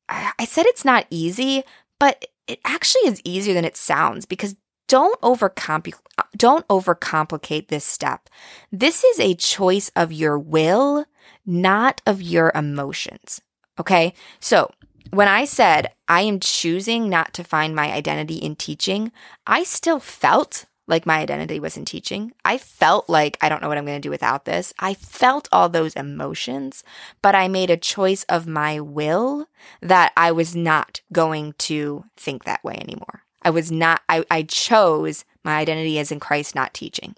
I 0.08 0.46
said 0.46 0.66
it's 0.68 0.86
not 0.86 1.06
easy, 1.10 1.64
but 2.00 2.26
it 2.48 2.60
actually 2.66 3.08
is 3.08 3.22
easier 3.24 3.54
than 3.54 3.66
it 3.66 3.78
sounds 3.78 4.26
because 4.26 4.56
don't 4.88 5.20
overcomplicate 5.22 5.96
don't 6.36 6.68
overcomplicate 6.68 7.68
this 7.68 7.86
step. 7.86 8.30
This 8.72 9.04
is 9.04 9.20
a 9.20 9.36
choice 9.36 9.92
of 9.96 10.12
your 10.12 10.38
will, 10.38 11.06
not 11.46 12.02
of 12.06 12.22
your 12.22 12.52
emotions. 12.54 13.42
Okay. 13.80 14.14
So 14.40 14.72
when 15.12 15.28
I 15.28 15.46
said 15.46 15.92
I 16.08 16.22
am 16.22 16.40
choosing 16.40 17.10
not 17.10 17.34
to 17.36 17.44
find 17.44 17.76
my 17.76 17.92
identity 17.92 18.36
in 18.36 18.56
teaching, 18.56 19.12
I 19.48 19.64
still 19.64 20.00
felt 20.00 20.66
like 20.88 21.06
my 21.06 21.20
identity 21.20 21.60
was 21.60 21.78
in 21.78 21.86
teaching. 21.86 22.34
I 22.44 22.58
felt 22.58 23.10
like 23.10 23.38
I 23.42 23.50
don't 23.50 23.62
know 23.62 23.68
what 23.68 23.78
I'm 23.78 23.86
going 23.86 24.02
to 24.02 24.06
do 24.06 24.10
without 24.10 24.46
this. 24.46 24.74
I 24.80 24.94
felt 24.94 25.48
all 25.52 25.70
those 25.70 25.94
emotions, 25.94 26.84
but 27.22 27.36
I 27.36 27.48
made 27.48 27.70
a 27.70 27.78
choice 27.78 28.24
of 28.24 28.48
my 28.48 28.80
will 28.80 29.48
that 29.82 30.12
I 30.18 30.32
was 30.32 30.56
not 30.56 31.02
going 31.12 31.54
to 31.60 32.06
think 32.18 32.44
that 32.44 32.64
way 32.64 32.76
anymore. 32.76 33.24
I 33.42 33.50
was 33.50 33.72
not, 33.72 34.02
I, 34.10 34.26
I 34.30 34.44
chose 34.44 35.26
my 35.44 35.58
identity 35.58 35.98
as 36.00 36.12
in 36.12 36.20
Christ, 36.20 36.56
not 36.56 36.74
teaching. 36.74 37.16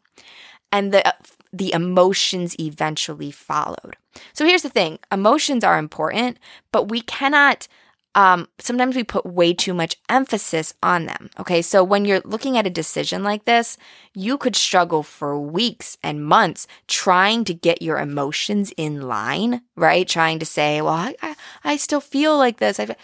And 0.72 0.92
the 0.92 1.14
the 1.56 1.72
emotions 1.72 2.60
eventually 2.60 3.30
followed. 3.30 3.96
So 4.34 4.44
here's 4.46 4.64
the 4.64 4.70
thing 4.70 4.98
emotions 5.12 5.64
are 5.64 5.78
important, 5.78 6.38
but 6.72 6.90
we 6.90 7.02
cannot. 7.02 7.68
Um, 8.16 8.48
sometimes 8.60 8.96
we 8.96 9.04
put 9.04 9.26
way 9.26 9.54
too 9.54 9.74
much 9.74 9.98
emphasis 10.08 10.74
on 10.84 11.06
them. 11.06 11.30
Okay. 11.40 11.62
So 11.62 11.84
when 11.84 12.06
you're 12.06 12.22
looking 12.24 12.58
at 12.58 12.68
a 12.68 12.72
decision 12.72 13.24
like 13.24 13.46
this, 13.46 13.78
you 14.14 14.38
could 14.38 14.56
struggle 14.56 15.02
for 15.02 15.40
weeks 15.40 15.98
and 16.04 16.26
months 16.26 16.68
trying 16.88 17.44
to 17.46 17.54
get 17.54 17.82
your 17.82 17.98
emotions 17.98 18.72
in 18.78 19.02
line, 19.02 19.62
right? 19.76 20.08
Trying 20.08 20.40
to 20.40 20.46
say, 20.46 20.82
well, 20.82 20.94
I, 20.94 21.16
I, 21.22 21.36
I 21.64 21.78
still 21.78 22.02
feel 22.02 22.38
like 22.38 22.58
this. 22.58 22.80
I 22.80 22.96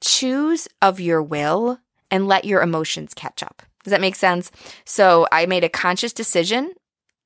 choose 0.00 0.68
of 0.80 1.00
your 1.00 1.22
will 1.22 1.78
and 2.10 2.26
let 2.26 2.44
your 2.44 2.62
emotions 2.62 3.12
catch 3.14 3.42
up. 3.42 3.62
Does 3.84 3.90
that 3.90 4.00
make 4.00 4.16
sense? 4.16 4.50
So 4.84 5.26
I 5.32 5.46
made 5.46 5.64
a 5.64 5.68
conscious 5.68 6.12
decision 6.12 6.72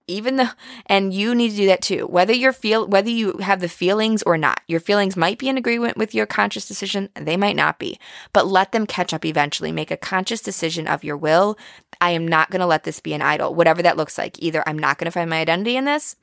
even 0.07 0.37
though 0.37 0.49
and 0.87 1.13
you 1.13 1.35
need 1.35 1.51
to 1.51 1.57
do 1.57 1.67
that 1.67 1.83
too. 1.83 2.07
Whether 2.07 2.33
you're 2.33 2.53
feel 2.53 2.87
whether 2.87 3.11
you 3.11 3.39
have 3.39 3.61
the 3.61 3.69
feelings 3.69 4.23
or 4.23 4.37
not 4.37 4.61
your 4.69 4.81
feelings 4.81 5.17
might 5.17 5.39
be 5.39 5.49
in 5.49 5.59
agreement 5.59 5.97
with 5.97 6.15
your 6.15 6.27
conscious 6.27 6.67
decision 6.67 7.09
they 7.15 7.37
might 7.37 7.57
not 7.57 7.79
be 7.79 7.99
but 8.33 8.47
let 8.47 8.73
them 8.73 8.87
catch 8.87 9.13
up 9.13 9.25
eventually. 9.25 9.73
Make 9.73 9.91
a 9.91 9.97
conscious 9.97 10.41
decision 10.41 10.87
of 10.87 11.05
your 11.05 11.17
will. 11.17 11.59
I 12.01 12.11
am 12.11 12.27
not 12.27 12.51
going 12.51 12.61
to 12.61 12.67
let 12.67 12.85
this 12.85 13.01
be 13.01 13.15
an 13.15 13.23
idol 13.23 13.55
whatever 13.55 13.83
that 13.83 13.97
looks 13.97 14.19
like. 14.19 14.43
Either 14.43 14.63
i'm 14.67 14.79
not 14.79 14.99
going 14.99 15.07
to 15.07 15.13
find 15.13 15.31
my 15.31 15.41
identity 15.41 15.77
in 15.77 15.85
this 15.85 16.17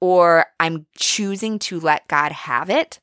or 0.00 0.46
i'm 0.60 0.86
choosing 0.96 1.58
to 1.60 1.80
let 1.80 2.08
god 2.08 2.32
have 2.32 2.70
it. 2.70 3.00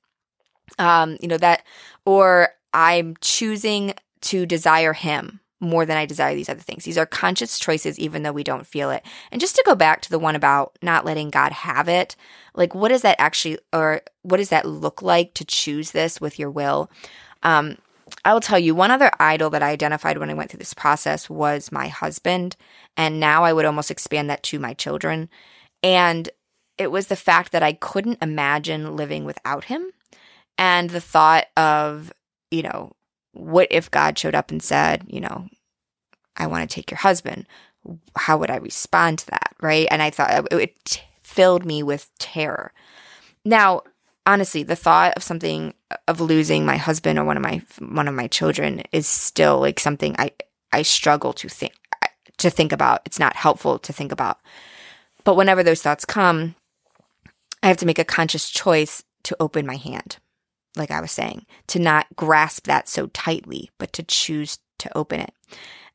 Um 0.78 1.18
you 1.22 1.28
know 1.28 1.38
that 1.38 1.64
or 2.06 2.50
i'm 2.74 3.16
choosing 3.22 3.94
to 4.22 4.46
desire 4.46 4.94
him 4.94 5.40
more 5.60 5.86
than 5.86 5.98
I 5.98 6.06
desire 6.06 6.36
these 6.36 6.50
other 6.50 6.62
things. 6.62 6.84
These 6.84 6.98
are 6.98 7.06
conscious 7.06 7.60
choices, 7.60 8.00
even 8.00 8.24
though 8.24 8.32
we 8.32 8.44
don't 8.44 8.66
feel 8.66 8.92
it. 8.92 9.06
And 9.32 9.42
just 9.42 9.56
to 9.56 9.64
go 9.66 9.76
back 9.76 10.02
to 10.02 10.10
the 10.10 10.20
one 10.20 10.36
about 10.36 10.78
not 10.82 11.06
letting 11.06 11.30
God 11.30 11.52
have 11.52 11.90
it, 11.90 12.16
like 12.54 12.74
what 12.74 12.90
does 12.90 13.02
that 13.02 13.20
actually, 13.20 13.60
or 13.74 14.02
what 14.22 14.38
does 14.38 14.50
that 14.50 14.66
look 14.66 15.02
like 15.02 15.34
to 15.36 15.46
choose 15.46 15.92
this 15.92 16.22
with 16.22 16.40
your 16.40 16.50
will? 16.50 16.90
Um, 17.44 17.78
I 18.26 18.34
will 18.34 18.42
tell 18.42 18.60
you 18.60 18.74
one 18.74 18.92
other 18.92 19.12
idol 19.20 19.50
that 19.52 19.64
I 19.64 19.70
identified 19.70 20.18
when 20.18 20.30
I 20.30 20.34
went 20.34 20.50
through 20.50 20.60
this 20.60 20.74
process 20.74 21.30
was 21.30 21.72
my 21.72 21.88
husband. 21.88 22.56
And 22.98 23.20
now 23.20 23.44
I 23.44 23.54
would 23.54 23.66
almost 23.66 23.92
expand 23.92 24.30
that 24.30 24.44
to 24.44 24.60
my 24.60 24.74
children. 24.74 25.30
And 25.84 26.30
it 26.78 26.92
was 26.92 27.08
the 27.08 27.16
fact 27.16 27.52
that 27.52 27.64
I 27.64 27.74
couldn't 27.74 28.20
imagine 28.22 28.96
living 28.96 29.26
without 29.26 29.66
him. 29.66 29.92
And 30.58 30.90
the 30.90 31.02
thought 31.02 31.46
of, 31.56 32.12
you 32.52 32.64
know, 32.64 32.94
what 33.40 33.68
if 33.72 33.90
God 33.90 34.18
showed 34.18 34.36
up 34.36 34.52
and 34.52 34.62
said, 34.62 35.04
you 35.08 35.22
know, 35.22 35.48
I 36.38 36.48
want 36.48 36.70
to 36.70 36.74
take 36.74 36.92
your 36.92 37.00
husband? 37.00 37.48
How 38.16 38.38
would 38.38 38.52
I 38.52 38.58
respond 38.58 39.20
to 39.20 39.28
that? 39.28 39.56
Right. 39.62 39.88
And 39.90 40.02
I 40.02 40.10
thought 40.10 40.48
it, 40.52 40.54
it 40.54 41.04
filled 41.24 41.66
me 41.66 41.84
with 41.84 42.10
terror. 42.20 42.72
Now, 43.46 43.84
honestly, 44.26 44.64
the 44.64 44.76
thought 44.76 45.14
of 45.16 45.24
something 45.24 45.74
of 46.08 46.22
losing 46.22 46.66
my 46.66 46.78
husband 46.78 47.18
or 47.18 47.24
one 47.24 47.38
of 47.38 47.44
my 47.44 47.62
one 47.80 48.08
of 48.08 48.14
my 48.14 48.28
children 48.28 48.84
is 48.92 49.08
still 49.08 49.60
like 49.60 49.80
something 49.80 50.16
I 50.20 50.32
I 50.72 50.82
struggle 50.84 51.34
to 51.34 51.50
think 51.50 51.74
to 52.38 52.50
think 52.50 52.72
about. 52.72 53.02
It's 53.06 53.20
not 53.20 53.36
helpful 53.36 53.80
to 53.80 53.94
think 53.94 54.12
about. 54.12 54.40
But 55.24 55.36
whenever 55.36 55.64
those 55.64 55.82
thoughts 55.82 56.06
come, 56.06 56.56
I 57.62 57.68
have 57.68 57.78
to 57.78 57.86
make 57.86 58.00
a 58.00 58.06
conscious 58.06 58.50
choice 58.50 59.04
to 59.24 59.36
open 59.40 59.66
my 59.66 59.76
hand 59.76 60.18
like 60.80 60.92
I 60.92 61.02
was 61.02 61.12
saying, 61.12 61.46
to 61.68 61.80
not 61.80 62.08
grasp 62.16 62.66
that 62.68 62.90
so 62.90 63.08
tightly, 63.08 63.70
but 63.78 63.94
to 63.94 64.04
choose 64.04 64.60
to 64.80 64.98
open 64.98 65.20
it. 65.20 65.34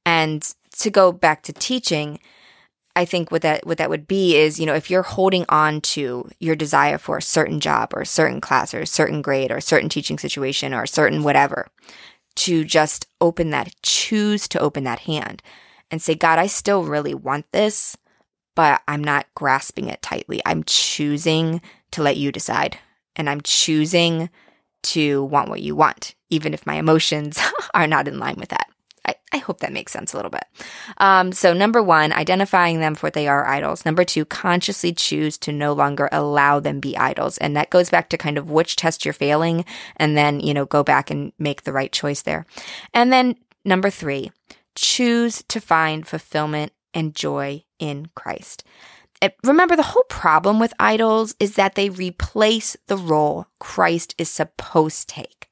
And 0.06 0.46
to 0.78 0.90
go 0.90 1.10
back 1.12 1.42
to 1.44 1.52
teaching, 1.52 2.20
I 2.96 3.04
think 3.04 3.30
what 3.30 3.42
that 3.42 3.66
what 3.66 3.78
that 3.78 3.90
would 3.90 4.06
be 4.06 4.36
is, 4.36 4.60
you 4.60 4.66
know, 4.66 4.74
if 4.74 4.90
you're 4.90 5.02
holding 5.02 5.44
on 5.48 5.80
to 5.80 6.28
your 6.38 6.54
desire 6.54 6.98
for 6.98 7.16
a 7.16 7.22
certain 7.22 7.58
job 7.58 7.92
or 7.94 8.02
a 8.02 8.06
certain 8.06 8.40
class 8.40 8.72
or 8.72 8.80
a 8.80 8.86
certain 8.86 9.22
grade 9.22 9.50
or 9.50 9.56
a 9.56 9.62
certain 9.62 9.88
teaching 9.88 10.18
situation 10.18 10.72
or 10.72 10.84
a 10.84 10.88
certain 10.88 11.24
whatever, 11.24 11.68
to 12.36 12.64
just 12.64 13.06
open 13.20 13.50
that, 13.50 13.72
choose 13.82 14.46
to 14.48 14.60
open 14.60 14.84
that 14.84 15.00
hand 15.00 15.42
and 15.90 16.00
say, 16.00 16.14
God, 16.14 16.38
I 16.38 16.46
still 16.46 16.84
really 16.84 17.14
want 17.14 17.46
this, 17.52 17.96
but 18.54 18.82
I'm 18.86 19.02
not 19.02 19.26
grasping 19.34 19.88
it 19.88 20.02
tightly. 20.02 20.40
I'm 20.46 20.62
choosing 20.64 21.60
to 21.92 22.02
let 22.02 22.16
you 22.16 22.30
decide 22.30 22.78
and 23.16 23.28
I'm 23.28 23.40
choosing 23.40 24.30
to 24.84 25.24
want 25.24 25.48
what 25.48 25.62
you 25.62 25.74
want, 25.76 26.14
even 26.30 26.54
if 26.54 26.66
my 26.66 26.74
emotions 26.74 27.40
are 27.74 27.86
not 27.86 28.08
in 28.08 28.18
line 28.18 28.36
with 28.36 28.50
that. 28.50 28.68
I, 29.06 29.14
I 29.32 29.36
hope 29.38 29.60
that 29.60 29.72
makes 29.72 29.92
sense 29.92 30.12
a 30.12 30.16
little 30.16 30.30
bit. 30.30 30.44
Um, 30.98 31.32
so, 31.32 31.52
number 31.52 31.82
one, 31.82 32.12
identifying 32.12 32.80
them 32.80 32.94
for 32.94 33.08
what 33.08 33.12
they 33.12 33.28
are 33.28 33.46
idols. 33.46 33.84
Number 33.84 34.04
two, 34.04 34.24
consciously 34.24 34.92
choose 34.92 35.36
to 35.38 35.52
no 35.52 35.72
longer 35.72 36.08
allow 36.10 36.58
them 36.58 36.80
be 36.80 36.96
idols. 36.96 37.36
And 37.38 37.54
that 37.56 37.70
goes 37.70 37.90
back 37.90 38.08
to 38.10 38.18
kind 38.18 38.38
of 38.38 38.50
which 38.50 38.76
test 38.76 39.04
you're 39.04 39.12
failing, 39.12 39.64
and 39.96 40.16
then, 40.16 40.40
you 40.40 40.54
know, 40.54 40.64
go 40.64 40.82
back 40.82 41.10
and 41.10 41.32
make 41.38 41.64
the 41.64 41.72
right 41.72 41.92
choice 41.92 42.22
there. 42.22 42.46
And 42.94 43.12
then 43.12 43.36
number 43.64 43.90
three, 43.90 44.32
choose 44.74 45.42
to 45.48 45.60
find 45.60 46.06
fulfillment 46.06 46.72
and 46.94 47.14
joy 47.14 47.64
in 47.78 48.06
Christ. 48.14 48.64
Remember, 49.44 49.76
the 49.76 49.82
whole 49.82 50.04
problem 50.04 50.58
with 50.58 50.74
idols 50.78 51.34
is 51.38 51.54
that 51.54 51.74
they 51.74 51.88
replace 51.88 52.76
the 52.86 52.96
role 52.96 53.46
Christ 53.58 54.14
is 54.18 54.28
supposed 54.28 55.08
to 55.08 55.14
take. 55.14 55.48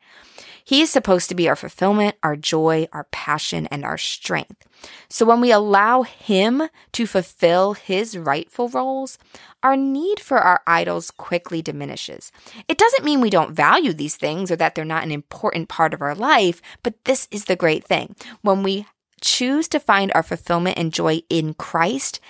He 0.65 0.81
is 0.81 0.91
supposed 0.91 1.29
to 1.29 1.35
be 1.35 1.49
our 1.49 1.57
fulfillment, 1.57 2.17
our 2.23 2.37
joy, 2.37 2.87
our 2.93 3.05
passion, 3.11 3.67
and 3.67 3.85
our 3.85 3.99
strength. 3.99 4.67
So 5.09 5.27
when 5.27 5.41
we 5.41 5.51
allow 5.51 6.03
Him 6.03 6.63
to 6.93 7.07
fulfill 7.07 7.75
His 7.75 8.17
rightful 8.17 8.69
roles, 8.69 9.19
our 9.63 9.77
need 9.77 10.21
for 10.21 10.39
our 10.39 10.61
idols 10.67 11.11
quickly 11.11 11.63
diminishes. 11.63 12.31
It 12.69 12.79
doesn't 12.79 13.05
mean 13.05 13.21
we 13.21 13.31
don't 13.31 13.53
value 13.53 13.93
these 13.93 14.17
things 14.17 14.51
or 14.51 14.57
that 14.57 14.75
they're 14.75 14.85
not 14.85 15.05
an 15.05 15.13
important 15.13 15.69
part 15.69 15.95
of 15.95 16.03
our 16.03 16.15
life, 16.15 16.63
but 16.83 17.05
this 17.05 17.29
is 17.31 17.47
the 17.47 17.57
great 17.57 17.85
thing. 17.85 18.15
When 18.43 18.63
we 18.63 18.87
choose 19.21 19.69
to 19.69 19.81
find 19.81 20.13
our 20.15 20.23
fulfillment 20.23 20.79
and 20.79 20.93
joy 20.93 21.23
in 21.29 21.55
Christ, 21.55 22.21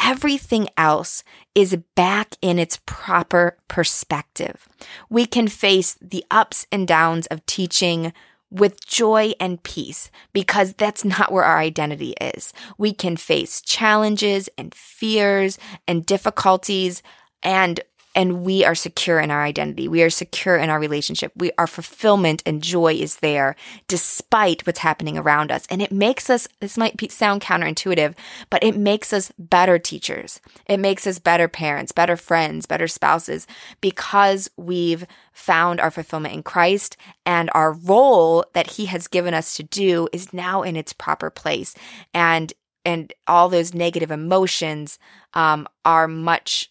everything 0.00 0.68
else 0.76 1.24
is 1.54 1.76
back 1.94 2.36
in 2.40 2.58
its 2.58 2.78
proper 2.86 3.58
perspective. 3.68 4.68
We 5.10 5.26
can 5.26 5.48
face 5.48 5.96
the 6.00 6.24
ups 6.30 6.66
and 6.70 6.86
downs 6.86 7.26
of 7.26 7.44
teaching 7.46 8.12
with 8.50 8.84
joy 8.86 9.32
and 9.38 9.62
peace 9.62 10.10
because 10.32 10.74
that's 10.74 11.04
not 11.04 11.32
where 11.32 11.44
our 11.44 11.58
identity 11.58 12.14
is. 12.20 12.52
We 12.78 12.92
can 12.92 13.16
face 13.16 13.60
challenges 13.60 14.48
and 14.56 14.74
fears 14.74 15.58
and 15.86 16.06
difficulties 16.06 17.02
and 17.42 17.80
and 18.18 18.42
we 18.42 18.64
are 18.64 18.74
secure 18.74 19.20
in 19.20 19.30
our 19.30 19.44
identity. 19.44 19.86
We 19.86 20.02
are 20.02 20.10
secure 20.10 20.56
in 20.56 20.70
our 20.70 20.80
relationship. 20.80 21.30
We, 21.36 21.52
our 21.56 21.68
fulfillment 21.68 22.42
and 22.44 22.60
joy 22.60 22.94
is 22.94 23.18
there 23.18 23.54
despite 23.86 24.66
what's 24.66 24.80
happening 24.80 25.16
around 25.16 25.52
us. 25.52 25.68
And 25.70 25.80
it 25.80 25.92
makes 25.92 26.28
us, 26.28 26.48
this 26.58 26.76
might 26.76 26.96
be, 26.96 27.08
sound 27.10 27.42
counterintuitive, 27.42 28.16
but 28.50 28.64
it 28.64 28.76
makes 28.76 29.12
us 29.12 29.30
better 29.38 29.78
teachers. 29.78 30.40
It 30.66 30.78
makes 30.78 31.06
us 31.06 31.20
better 31.20 31.46
parents, 31.46 31.92
better 31.92 32.16
friends, 32.16 32.66
better 32.66 32.88
spouses 32.88 33.46
because 33.80 34.50
we've 34.56 35.06
found 35.32 35.78
our 35.78 35.92
fulfillment 35.92 36.34
in 36.34 36.42
Christ 36.42 36.96
and 37.24 37.48
our 37.54 37.70
role 37.70 38.44
that 38.52 38.72
he 38.72 38.86
has 38.86 39.06
given 39.06 39.32
us 39.32 39.54
to 39.58 39.62
do 39.62 40.08
is 40.12 40.32
now 40.32 40.62
in 40.62 40.74
its 40.74 40.92
proper 40.92 41.30
place. 41.30 41.72
And 42.12 42.52
and 42.84 43.12
all 43.26 43.48
those 43.48 43.74
negative 43.74 44.10
emotions 44.10 44.98
um, 45.34 45.68
are 45.84 46.08
much 46.08 46.70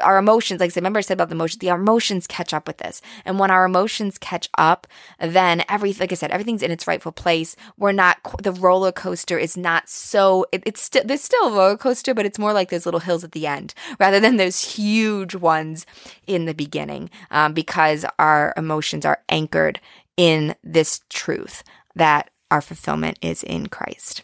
our 0.00 0.18
emotions, 0.18 0.60
like 0.60 0.68
I 0.68 0.70
said, 0.70 0.80
remember 0.80 0.98
I 0.98 1.02
said 1.02 1.14
about 1.14 1.28
the 1.28 1.34
emotions, 1.34 1.58
the 1.58 1.68
emotions 1.68 2.26
catch 2.26 2.52
up 2.54 2.66
with 2.66 2.78
this. 2.78 3.00
And 3.24 3.38
when 3.38 3.50
our 3.50 3.64
emotions 3.64 4.18
catch 4.18 4.48
up, 4.58 4.86
then 5.20 5.64
every, 5.68 5.92
like 5.94 6.12
I 6.12 6.14
said, 6.14 6.30
everything's 6.30 6.62
in 6.62 6.70
its 6.70 6.86
rightful 6.86 7.12
place. 7.12 7.56
We're 7.76 7.92
not, 7.92 8.18
the 8.42 8.52
roller 8.52 8.92
coaster 8.92 9.38
is 9.38 9.56
not 9.56 9.88
so, 9.88 10.46
it, 10.52 10.62
it's 10.66 10.82
still, 10.82 11.02
there's 11.04 11.22
still 11.22 11.48
a 11.48 11.52
roller 11.52 11.76
coaster, 11.76 12.14
but 12.14 12.26
it's 12.26 12.38
more 12.38 12.52
like 12.52 12.70
those 12.70 12.86
little 12.86 13.00
hills 13.00 13.24
at 13.24 13.32
the 13.32 13.46
end 13.46 13.74
rather 13.98 14.20
than 14.20 14.36
those 14.36 14.74
huge 14.74 15.34
ones 15.34 15.86
in 16.26 16.44
the 16.44 16.54
beginning, 16.54 17.10
um, 17.30 17.52
because 17.52 18.04
our 18.18 18.54
emotions 18.56 19.04
are 19.04 19.22
anchored 19.28 19.80
in 20.16 20.54
this 20.62 21.00
truth 21.08 21.62
that 21.94 22.30
our 22.50 22.60
fulfillment 22.60 23.18
is 23.22 23.42
in 23.42 23.66
Christ. 23.66 24.22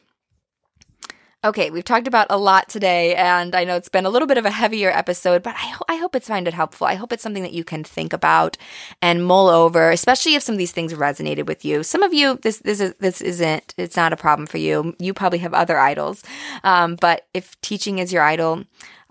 Okay, 1.45 1.69
we've 1.69 1.85
talked 1.85 2.09
about 2.09 2.29
a 2.31 2.39
lot 2.39 2.71
today, 2.71 3.15
and 3.17 3.55
I 3.55 3.65
know 3.65 3.77
it's 3.77 3.91
been 3.91 4.07
a 4.07 4.11
little 4.11 4.27
bit 4.27 4.39
of 4.39 4.47
a 4.47 4.51
heavier 4.51 4.89
episode, 4.89 5.43
but 5.43 5.55
I, 5.55 5.67
ho- 5.67 5.85
I 5.91 5.97
hope 5.97 6.17
it's 6.17 6.27
find 6.27 6.49
it 6.49 6.55
helpful. 6.55 6.87
I 6.87 6.95
hope 6.95 7.13
it's 7.13 7.23
something 7.23 7.43
that 7.43 7.53
you 7.53 7.65
can 7.65 7.85
think 7.85 8.15
about 8.15 8.57
and 9.03 9.27
mull 9.27 9.51
over, 9.51 9.91
especially 9.91 10.37
if 10.37 10.43
some 10.43 10.55
of 10.55 10.59
these 10.59 10.73
things 10.73 10.95
resonated 10.95 11.45
with 11.45 11.63
you. 11.63 11.83
Some 11.83 12.03
of 12.03 12.15
you, 12.15 12.39
this 12.41 12.61
this 12.61 12.81
is 12.81 12.95
this 12.99 13.21
isn't 13.21 13.75
it's 13.77 13.95
not 13.95 14.15
a 14.15 14.17
problem 14.17 14.47
for 14.47 14.57
you. 14.57 14.97
You 14.99 15.13
probably 15.13 15.41
have 15.41 15.53
other 15.53 15.77
idols, 15.77 16.23
um, 16.63 16.97
but 16.97 17.27
if 17.35 17.61
teaching 17.61 17.99
is 17.99 18.11
your 18.11 18.23
idol, 18.23 18.65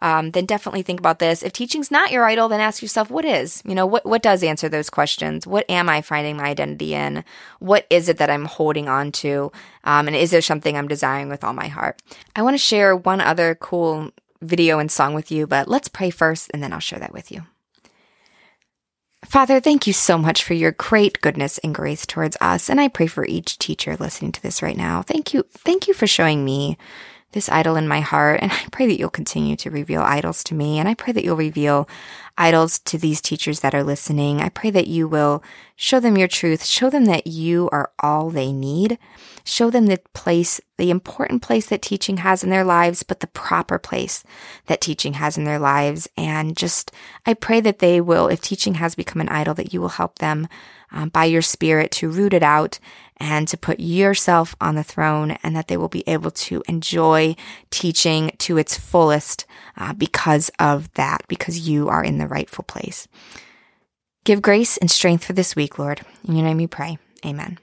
um, 0.04 0.32
then 0.32 0.46
definitely 0.46 0.82
think 0.82 1.00
about 1.00 1.20
this. 1.20 1.42
If 1.42 1.54
teaching's 1.54 1.90
not 1.90 2.12
your 2.12 2.26
idol, 2.26 2.50
then 2.50 2.60
ask 2.60 2.82
yourself, 2.82 3.10
what 3.10 3.24
is? 3.24 3.64
You 3.66 3.74
know, 3.74 3.86
what, 3.86 4.06
what 4.06 4.22
does 4.22 4.44
answer 4.44 4.68
those 4.68 4.90
questions? 4.90 5.48
What 5.48 5.66
am 5.70 5.88
I 5.88 6.02
finding 6.02 6.36
my 6.36 6.44
identity 6.44 6.94
in? 6.94 7.24
What 7.60 7.88
is 7.90 8.10
it 8.10 8.18
that 8.18 8.30
I'm 8.30 8.44
holding 8.44 8.90
on 8.90 9.14
to? 9.14 9.50
Um, 9.86 10.08
and 10.08 10.16
is 10.16 10.30
there 10.30 10.42
something 10.42 10.76
I'm 10.76 10.90
desiring 10.90 11.30
with 11.30 11.46
all 11.46 11.54
my 11.54 11.70
heart? 11.70 12.02
I 12.36 12.42
want 12.42 12.54
to 12.54 12.60
share 12.60 12.94
one 12.98 13.22
other 13.22 13.56
cool 13.56 14.12
video 14.42 14.78
and 14.78 14.92
song 14.92 15.14
with 15.14 15.32
you, 15.32 15.48
but 15.48 15.70
let's 15.70 15.88
pray 15.88 16.10
first 16.10 16.52
and 16.54 16.62
then 16.62 16.74
I'll 16.74 16.82
share 16.82 17.00
that 17.00 17.14
with 17.14 17.32
you. 17.32 17.44
Father, 19.24 19.62
thank 19.62 19.88
you 19.88 19.94
so 19.94 20.18
much 20.18 20.44
for 20.44 20.54
your 20.54 20.74
great 20.74 21.22
goodness 21.22 21.60
and 21.60 21.74
grace 21.74 22.06
towards 22.06 22.36
us. 22.42 22.70
And 22.70 22.82
I 22.82 22.90
pray 22.90 23.08
for 23.08 23.26
each 23.26 23.58
teacher 23.58 23.96
listening 23.98 24.34
to 24.34 24.42
this 24.42 24.62
right 24.62 24.76
now. 24.76 25.02
Thank 25.02 25.34
you. 25.34 25.44
Thank 25.50 25.88
you 25.88 25.94
for 25.94 26.08
showing 26.08 26.44
me 26.44 26.78
this 27.34 27.50
idol 27.50 27.76
in 27.76 27.88
my 27.88 28.00
heart. 28.00 28.40
And 28.42 28.52
I 28.52 28.66
pray 28.72 28.88
that 28.88 28.98
you'll 28.98 29.10
continue 29.10 29.56
to 29.58 29.70
reveal 29.70 30.02
idols 30.02 30.44
to 30.46 30.56
me. 30.56 30.80
And 30.80 30.88
I 30.88 30.94
pray 30.94 31.14
that 31.14 31.24
you'll 31.24 31.36
reveal 31.36 31.88
idols 32.38 32.80
to 32.80 32.98
these 32.98 33.22
teachers 33.22 33.60
that 33.60 33.76
are 33.76 33.84
listening. 33.84 34.42
I 34.42 34.50
pray 34.50 34.70
that 34.72 34.88
you 34.88 35.08
will 35.08 35.44
show 35.76 36.00
them 36.00 36.18
your 36.18 36.28
truth, 36.28 36.66
show 36.66 36.90
them 36.90 37.06
that 37.06 37.28
you 37.28 37.70
are 37.72 37.92
all 38.00 38.30
they 38.30 38.52
need, 38.52 38.98
show 39.44 39.70
them 39.70 39.86
the 39.86 40.00
place, 40.14 40.60
the 40.78 40.90
important 40.90 41.42
place 41.42 41.68
that 41.68 41.82
teaching 41.82 42.18
has 42.18 42.44
in 42.44 42.50
their 42.50 42.64
lives, 42.64 43.04
but 43.04 43.20
the 43.20 43.28
proper 43.28 43.78
place 43.78 44.24
that 44.68 44.82
teaching 44.82 45.14
has 45.14 45.38
in 45.38 45.44
their 45.44 45.60
lives. 45.60 46.08
And 46.18 46.56
just, 46.56 46.92
I 47.26 47.34
pray 47.34 47.62
that 47.62 47.80
they 47.80 48.02
will, 48.02 48.28
if 48.28 48.42
teaching 48.42 48.76
has 48.76 48.96
become 48.96 49.22
an 49.22 49.30
idol, 49.30 49.54
that 49.56 49.74
you 49.74 49.82
will 49.82 49.90
help 49.90 50.20
them 50.20 50.48
um, 50.92 51.10
by 51.10 51.26
your 51.26 51.42
spirit 51.42 51.92
to 51.92 52.10
root 52.10 52.34
it 52.34 52.44
out 52.44 52.80
and 53.24 53.48
to 53.48 53.58
put 53.58 53.80
yourself 53.80 54.54
on 54.60 54.76
the 54.76 54.84
throne 54.84 55.32
and 55.44 55.56
that 55.56 55.70
they 55.70 55.78
will 55.78 55.88
be 55.88 56.04
able 56.08 56.30
to 56.30 56.62
enjoy 56.68 57.34
teaching 57.72 58.30
to 58.38 58.58
its 58.58 58.78
fullest 58.78 59.46
uh, 59.78 59.94
because 59.94 60.52
of 60.60 60.94
that, 60.96 61.24
because 61.30 61.68
you 61.70 61.88
are 61.88 62.04
in 62.04 62.18
the 62.18 62.28
rightful 62.28 62.66
place. 62.66 63.08
Give 64.26 64.42
grace 64.42 64.76
and 64.76 64.92
strength 64.92 65.24
for 65.24 65.32
this 65.32 65.56
week, 65.56 65.80
Lord. 65.80 66.02
In 66.28 66.36
your 66.36 66.46
name 66.46 66.58
we 66.58 66.68
pray. 66.68 66.98
Amen. 67.26 67.60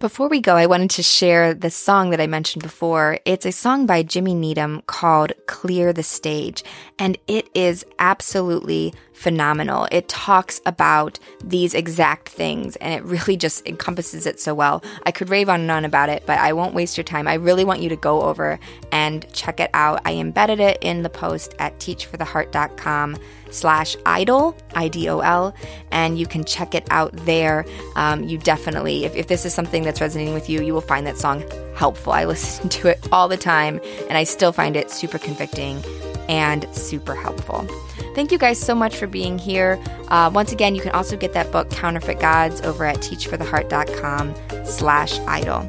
Before 0.00 0.28
we 0.28 0.40
go, 0.40 0.56
I 0.56 0.66
wanted 0.66 0.90
to 0.90 1.02
share 1.02 1.54
the 1.54 1.70
song 1.70 2.10
that 2.10 2.20
I 2.20 2.26
mentioned 2.26 2.62
before. 2.62 3.20
It's 3.24 3.46
a 3.46 3.52
song 3.52 3.86
by 3.86 4.02
Jimmy 4.02 4.34
Needham 4.34 4.82
called 4.86 5.32
Clear 5.46 5.94
the 5.94 6.02
Stage, 6.02 6.62
and 6.98 7.16
it 7.26 7.48
is 7.54 7.86
absolutely 7.98 8.92
phenomenal. 9.22 9.86
It 9.92 10.08
talks 10.08 10.60
about 10.66 11.20
these 11.44 11.74
exact 11.74 12.28
things 12.28 12.74
and 12.76 12.92
it 12.92 13.04
really 13.04 13.36
just 13.36 13.66
encompasses 13.68 14.26
it 14.26 14.40
so 14.40 14.52
well. 14.52 14.82
I 15.06 15.12
could 15.12 15.30
rave 15.30 15.48
on 15.48 15.60
and 15.60 15.70
on 15.70 15.84
about 15.84 16.08
it, 16.08 16.24
but 16.26 16.40
I 16.40 16.52
won't 16.52 16.74
waste 16.74 16.96
your 16.96 17.04
time. 17.04 17.28
I 17.28 17.34
really 17.34 17.64
want 17.64 17.80
you 17.80 17.88
to 17.88 17.96
go 17.96 18.22
over 18.22 18.58
and 18.90 19.24
check 19.32 19.60
it 19.60 19.70
out. 19.74 20.02
I 20.04 20.14
embedded 20.14 20.58
it 20.58 20.78
in 20.80 21.04
the 21.04 21.08
post 21.08 21.54
at 21.60 21.78
teachfortheheart.com 21.78 23.16
slash 23.50 23.96
idol, 24.06 24.56
I-D-O-L, 24.74 25.54
and 25.92 26.18
you 26.18 26.26
can 26.26 26.44
check 26.44 26.74
it 26.74 26.86
out 26.90 27.12
there. 27.24 27.64
Um, 27.94 28.24
you 28.24 28.38
definitely, 28.38 29.04
if, 29.04 29.14
if 29.14 29.28
this 29.28 29.46
is 29.46 29.54
something 29.54 29.84
that's 29.84 30.00
resonating 30.00 30.34
with 30.34 30.50
you, 30.50 30.62
you 30.62 30.74
will 30.74 30.80
find 30.80 31.06
that 31.06 31.16
song 31.16 31.44
helpful. 31.76 32.12
I 32.12 32.24
listen 32.32 32.68
to 32.70 32.88
it 32.88 33.08
all 33.12 33.28
the 33.28 33.36
time 33.36 33.80
and 34.08 34.18
I 34.18 34.24
still 34.24 34.52
find 34.52 34.74
it 34.74 34.90
super 34.90 35.18
convicting 35.18 35.80
and 36.28 36.66
super 36.74 37.14
helpful. 37.14 37.66
Thank 38.14 38.32
you 38.32 38.38
guys 38.38 38.60
so 38.60 38.74
much 38.74 38.96
for 38.96 39.06
being 39.06 39.38
here. 39.38 39.82
Uh, 40.08 40.30
once 40.32 40.52
again, 40.52 40.74
you 40.74 40.82
can 40.82 40.92
also 40.92 41.16
get 41.16 41.32
that 41.32 41.50
book, 41.50 41.70
Counterfeit 41.70 42.20
Gods, 42.20 42.60
over 42.60 42.84
at 42.84 42.96
teachfortheheart.com 42.98 44.34
slash 44.64 45.18
idol. 45.20 45.62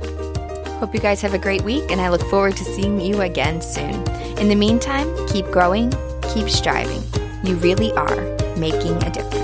Hope 0.79 0.93
you 0.93 0.99
guys 0.99 1.21
have 1.21 1.33
a 1.33 1.39
great 1.39 1.61
week, 1.61 1.89
and 1.91 2.01
I 2.01 2.09
look 2.09 2.23
forward 2.23 2.57
to 2.57 2.65
seeing 2.65 2.99
you 2.99 3.21
again 3.21 3.61
soon. 3.61 3.95
In 4.37 4.49
the 4.49 4.55
meantime, 4.55 5.07
keep 5.27 5.45
growing, 5.45 5.91
keep 6.33 6.49
striving. 6.49 7.03
You 7.43 7.55
really 7.55 7.93
are 7.93 8.21
making 8.57 9.01
a 9.03 9.09
difference. 9.09 9.42